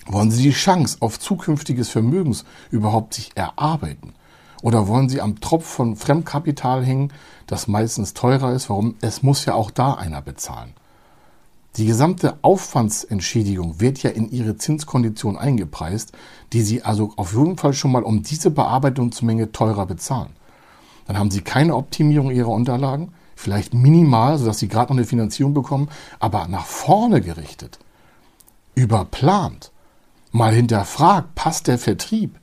Wollen 0.07 0.31
Sie 0.31 0.45
die 0.45 0.53
Chance 0.53 0.99
auf 1.01 1.19
zukünftiges 1.19 1.89
Vermögens 1.89 2.45
überhaupt 2.71 3.15
sich 3.15 3.33
erarbeiten? 3.35 4.15
Oder 4.63 4.87
wollen 4.87 5.09
Sie 5.09 5.21
am 5.21 5.41
Tropf 5.41 5.67
von 5.67 5.97
Fremdkapital 5.97 6.85
hängen, 6.85 7.13
das 7.49 7.67
meistens 7.67 8.15
teurer 8.15 8.53
ist? 8.53 8.71
Warum? 8.71 8.95
Es 9.01 9.25
muss 9.25 9.45
ja 9.45 9.55
auch 9.55 9.73
da 9.73 9.95
einer 9.95 10.23
bezahlen. 10.23 10.73
Die 11.77 11.87
gesamte 11.87 12.39
Aufwandsentschädigung 12.43 13.81
wird 13.81 14.03
ja 14.03 14.11
in 14.11 14.31
Ihre 14.31 14.57
Zinskondition 14.57 15.37
eingepreist, 15.37 16.13
die 16.53 16.63
Sie 16.63 16.83
also 16.83 17.13
auf 17.17 17.35
jeden 17.35 17.59
Fall 17.59 17.73
schon 17.73 17.93
mal 17.93 18.05
um 18.05 18.23
diese 18.23 18.51
Bearbeitungsmenge 18.51 19.51
teurer 19.51 19.87
bezahlen. 19.87 20.38
Dann 21.09 21.19
haben 21.19 21.31
Sie 21.31 21.41
keine 21.41 21.75
Optimierung 21.75 22.31
Ihrer 22.31 22.51
Unterlagen, 22.51 23.13
vielleicht 23.35 23.73
minimal, 23.73 24.37
sodass 24.39 24.59
Sie 24.59 24.69
gerade 24.69 24.93
noch 24.93 24.99
eine 24.99 25.07
Finanzierung 25.07 25.55
bekommen, 25.55 25.89
aber 26.21 26.47
nach 26.49 26.67
vorne 26.67 27.23
gerichtet, 27.23 27.79
überplant, 28.75 29.73
mal 30.33 30.53
hinterfragt, 30.53 31.35
passt 31.35 31.67
der 31.67 31.79
Vertrieb? 31.79 32.39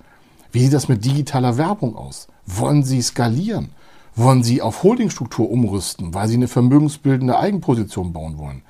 Wie 0.51 0.62
sieht 0.62 0.73
das 0.73 0.88
mit 0.88 1.06
digitaler 1.06 1.58
Werbung 1.58 1.95
aus? 1.95 2.28
Wollen 2.47 2.84
Sie 2.84 3.01
skalieren? 3.04 3.69
Wollen 4.15 4.43
Sie 4.43 4.63
auf 4.63 4.82
Holdingstruktur 4.82 5.51
umrüsten, 5.51 6.15
weil 6.15 6.28
Sie 6.28 6.36
eine 6.36 6.47
vermögensbildende 6.47 7.38
Eigenposition 7.38 8.13
bauen 8.13 8.39
wollen? 8.39 8.63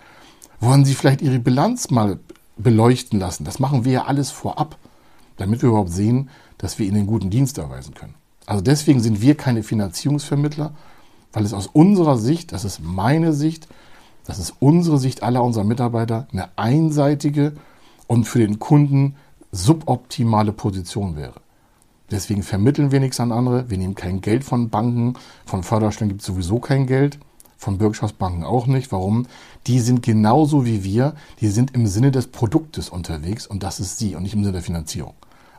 Wollen 0.60 0.84
Sie 0.84 0.94
vielleicht 0.94 1.22
Ihre 1.22 1.40
Bilanz 1.40 1.90
mal 1.90 2.20
beleuchten 2.58 3.18
lassen? 3.18 3.46
Das 3.46 3.60
machen 3.60 3.86
wir 3.86 3.92
ja 3.94 4.06
alles 4.06 4.32
vorab, 4.32 4.78
damit 5.38 5.62
wir 5.62 5.70
überhaupt 5.70 5.92
sehen, 5.92 6.30
dass 6.58 6.80
wir 6.80 6.86
Ihnen 6.86 6.98
einen 6.98 7.08
guten 7.08 7.30
Dienst 7.30 7.58
erweisen 7.60 7.94
können. 7.94 8.16
Also 8.46 8.62
deswegen 8.62 9.02
sind 9.02 9.22
wir 9.22 9.36
keine 9.36 9.64
Finanzierungsvermittler, 9.64 10.74
weil 11.34 11.46
es 11.46 11.54
aus 11.54 11.68
unserer 11.68 12.18
Sicht, 12.18 12.52
das 12.52 12.64
ist 12.66 12.80
meine 12.82 13.34
Sicht, 13.34 13.68
Das 14.26 14.40
ist 14.40 14.56
unsere 14.60 14.98
Sicht 14.98 15.24
aller 15.24 15.44
unserer 15.44 15.64
Mitarbeiter 15.64 16.28
eine 16.32 16.50
einseitige 16.58 17.54
und 18.08 18.26
für 18.26 18.40
den 18.40 18.60
Kunden 18.60 19.16
suboptimale 19.52 20.52
Position 20.52 21.16
wäre. 21.16 21.36
Deswegen 22.12 22.44
vermitteln 22.44 22.92
wir 22.92 23.00
nichts 23.00 23.20
an 23.20 23.32
andere. 23.32 23.70
Wir 23.70 23.78
nehmen 23.78 23.96
kein 23.96 24.22
Geld 24.22 24.44
von 24.44 24.70
Banken. 24.70 25.16
Von 25.46 25.64
Förderstellen 25.64 26.10
gibt 26.10 26.22
es 26.22 26.28
sowieso 26.28 26.60
kein 26.60 26.86
Geld. 26.88 27.20
Von 27.58 27.78
Bürgschaftsbanken 27.78 28.44
auch 28.44 28.68
nicht. 28.68 28.92
Warum? 28.92 29.28
Die 29.66 29.80
sind 29.80 30.04
genauso 30.04 30.66
wie 30.66 30.84
wir. 30.84 31.16
Die 31.40 31.48
sind 31.48 31.74
im 31.74 31.88
Sinne 31.88 32.12
des 32.12 32.28
Produktes 32.28 32.90
unterwegs 32.90 33.48
und 33.48 33.64
das 33.64 33.80
ist 33.80 33.98
sie 33.98 34.16
und 34.16 34.24
nicht 34.24 34.34
im 34.34 34.44
Sinne 34.44 34.54
der 34.54 34.62
Finanzierung. 34.62 35.14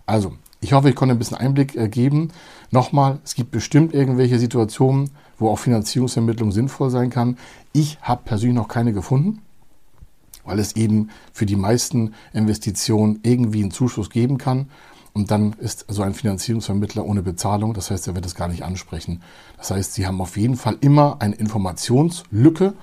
Also, 0.05 0.35
ich 0.61 0.73
hoffe, 0.73 0.89
ich 0.89 0.95
konnte 0.97 1.15
ein 1.15 1.19
bisschen 1.19 1.37
Einblick 1.37 1.77
äh, 1.77 1.89
geben. 1.89 2.31
Nochmal, 2.71 3.19
es 3.25 3.35
gibt 3.35 3.51
bestimmt 3.51 3.95
irgendwelche 3.95 4.39
Situationen, 4.39 5.11
wo 5.39 5.51
auch 5.51 5.59
Finanzierungsvermittlung 5.59 6.53
sinnvoll 6.53 6.91
sein 6.91 7.11
kann. 7.11 7.37
Ich 7.73 7.99
habe 8.03 8.23
persönlich 8.25 8.57
noch 8.57 8.69
keine 8.69 8.93
gefunden, 8.93 9.43
weil 10.45 10.59
es 10.59 10.77
eben 10.77 11.11
für 11.33 11.47
die 11.47 11.57
meisten 11.57 12.15
Investitionen 12.33 13.21
irgendwie 13.23 13.63
einen 13.63 13.71
Zuschuss 13.71 14.11
geben 14.11 14.39
kann. 14.39 14.71
Und 15.13 15.31
dann 15.31 15.55
ist 15.55 15.87
so 15.89 16.03
ein 16.03 16.13
Finanzierungsvermittler 16.13 17.05
ohne 17.05 17.23
Bezahlung. 17.23 17.73
Das 17.73 17.91
heißt, 17.91 18.07
er 18.07 18.15
wird 18.15 18.27
es 18.27 18.35
gar 18.35 18.49
nicht 18.49 18.65
ansprechen. 18.65 19.23
Das 19.57 19.71
heißt, 19.71 19.95
Sie 19.95 20.07
haben 20.07 20.21
auf 20.21 20.37
jeden 20.37 20.57
Fall 20.57 20.77
immer 20.81 21.17
eine 21.21 21.35
Informationslücke 21.37 22.75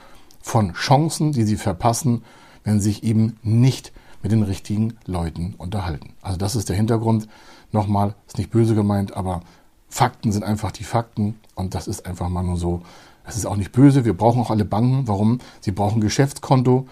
von 0.42 0.74
Chancen, 0.74 1.32
die 1.32 1.44
Sie 1.44 1.58
verpassen, 1.58 2.24
wenn 2.64 2.80
Sie 2.80 2.90
sich 2.90 3.04
eben 3.04 3.38
nicht 3.44 3.92
mit 4.24 4.32
den 4.32 4.42
richtigen 4.42 4.96
Leuten 5.06 5.54
unterhalten. 5.58 6.14
Also 6.22 6.38
das 6.38 6.56
ist 6.56 6.70
der 6.70 6.76
Hintergrund. 6.76 7.28
Nochmal, 7.74 8.16
ist 8.28 8.38
nicht 8.38 8.52
böse 8.52 8.76
gemeint, 8.76 9.18
aber 9.18 9.42
Fakten 9.90 10.32
sind 10.32 10.44
einfach 10.44 10.72
die 10.72 10.84
Fakten 10.84 11.36
und 11.56 11.76
das 11.76 11.88
ist 11.88 12.06
einfach 12.06 12.30
mal 12.30 12.44
nur 12.44 12.58
so. 12.58 12.82
Es 13.26 13.36
ist 13.36 13.46
auch 13.46 13.56
nicht 13.56 13.72
böse. 13.72 14.06
Wir 14.06 14.14
brauchen 14.16 14.42
auch 14.42 14.52
alle 14.52 14.66
Banken. 14.66 15.08
Warum? 15.08 15.40
Sie 15.60 15.72
brauchen 15.72 15.98
ein 15.98 16.02
Geschäftskonto. 16.02 16.88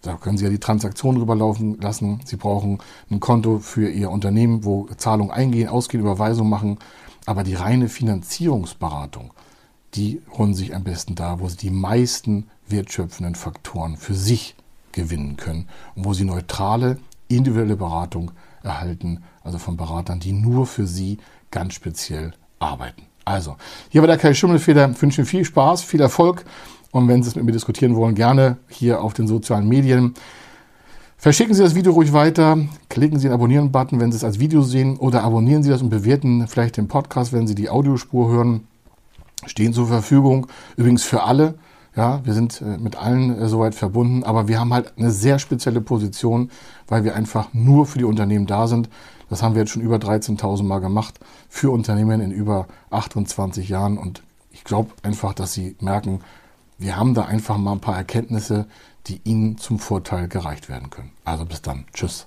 Da 0.00 0.14
können 0.14 0.38
Sie 0.38 0.44
ja 0.44 0.50
die 0.50 0.58
Transaktionen 0.58 1.20
rüberlaufen 1.20 1.80
lassen. 1.80 2.20
Sie 2.24 2.36
brauchen 2.36 2.78
ein 3.10 3.20
Konto 3.20 3.58
für 3.58 3.88
Ihr 3.88 4.10
Unternehmen, 4.10 4.64
wo 4.64 4.88
Zahlungen 4.96 5.30
eingehen, 5.30 5.68
ausgehen, 5.68 6.02
Überweisungen 6.02 6.50
machen. 6.50 6.78
Aber 7.26 7.44
die 7.44 7.54
reine 7.54 7.88
Finanzierungsberatung, 7.88 9.32
die 9.94 10.22
holen 10.36 10.54
sich 10.54 10.74
am 10.74 10.82
besten 10.82 11.14
da, 11.14 11.40
wo 11.40 11.48
Sie 11.48 11.56
die 11.56 11.70
meisten 11.70 12.48
wertschöpfenden 12.68 13.34
Faktoren 13.34 13.96
für 13.96 14.14
sich 14.14 14.56
gewinnen 14.92 15.36
können 15.36 15.68
und 15.94 16.04
wo 16.04 16.14
Sie 16.14 16.24
neutrale, 16.24 16.98
individuelle 17.28 17.76
Beratung 17.76 18.32
erhalten, 18.62 19.22
also 19.42 19.58
von 19.58 19.76
Beratern, 19.76 20.20
die 20.20 20.32
nur 20.32 20.66
für 20.66 20.86
Sie 20.86 21.18
ganz 21.50 21.74
speziell 21.74 22.32
arbeiten. 22.58 23.02
Also, 23.24 23.56
hier 23.88 24.02
war 24.02 24.08
der 24.08 24.18
Kai 24.18 24.34
Schimmelfeder. 24.34 24.90
Ich 24.90 25.00
wünsche 25.00 25.20
Ihnen 25.20 25.26
viel 25.26 25.44
Spaß, 25.44 25.82
viel 25.82 26.00
Erfolg 26.00 26.44
und 26.90 27.08
wenn 27.08 27.22
Sie 27.22 27.28
es 27.28 27.36
mit 27.36 27.44
mir 27.44 27.52
diskutieren 27.52 27.96
wollen, 27.96 28.14
gerne 28.14 28.58
hier 28.68 29.00
auf 29.02 29.14
den 29.14 29.26
sozialen 29.26 29.68
Medien. 29.68 30.14
Verschicken 31.16 31.54
Sie 31.54 31.62
das 31.62 31.76
Video 31.76 31.92
ruhig 31.92 32.12
weiter, 32.12 32.58
klicken 32.88 33.18
Sie 33.18 33.28
den 33.28 33.34
Abonnieren-Button, 33.34 34.00
wenn 34.00 34.10
Sie 34.10 34.16
es 34.16 34.24
als 34.24 34.40
Video 34.40 34.62
sehen, 34.62 34.96
oder 34.96 35.22
abonnieren 35.22 35.62
Sie 35.62 35.70
das 35.70 35.80
und 35.80 35.88
bewerten 35.88 36.48
vielleicht 36.48 36.76
den 36.76 36.88
Podcast, 36.88 37.32
wenn 37.32 37.46
Sie 37.46 37.54
die 37.54 37.70
Audiospur 37.70 38.28
hören. 38.28 38.66
Stehen 39.46 39.72
zur 39.72 39.86
Verfügung. 39.86 40.48
Übrigens 40.76 41.04
für 41.04 41.22
alle. 41.22 41.54
Ja, 41.94 42.24
wir 42.24 42.32
sind 42.32 42.62
äh, 42.62 42.78
mit 42.78 42.96
allen 42.96 43.38
äh, 43.38 43.48
soweit 43.48 43.74
verbunden, 43.74 44.24
aber 44.24 44.48
wir 44.48 44.58
haben 44.58 44.72
halt 44.72 44.94
eine 44.96 45.10
sehr 45.10 45.38
spezielle 45.38 45.80
Position, 45.80 46.50
weil 46.88 47.04
wir 47.04 47.14
einfach 47.14 47.48
nur 47.52 47.86
für 47.86 47.98
die 47.98 48.04
Unternehmen 48.04 48.46
da 48.46 48.66
sind. 48.66 48.88
Das 49.28 49.42
haben 49.42 49.54
wir 49.54 49.62
jetzt 49.62 49.72
schon 49.72 49.82
über 49.82 49.96
13.000 49.96 50.62
Mal 50.62 50.80
gemacht 50.80 51.20
für 51.48 51.70
Unternehmen 51.70 52.20
in 52.20 52.30
über 52.30 52.66
28 52.90 53.68
Jahren 53.68 53.98
und 53.98 54.22
ich 54.50 54.64
glaube 54.64 54.90
einfach, 55.02 55.34
dass 55.34 55.52
sie 55.52 55.76
merken, 55.80 56.20
wir 56.78 56.96
haben 56.96 57.14
da 57.14 57.24
einfach 57.24 57.58
mal 57.58 57.72
ein 57.72 57.80
paar 57.80 57.96
Erkenntnisse, 57.96 58.66
die 59.06 59.20
Ihnen 59.24 59.58
zum 59.58 59.78
Vorteil 59.78 60.28
gereicht 60.28 60.68
werden 60.68 60.90
können. 60.90 61.12
Also 61.24 61.44
bis 61.44 61.62
dann. 61.62 61.84
Tschüss. 61.92 62.26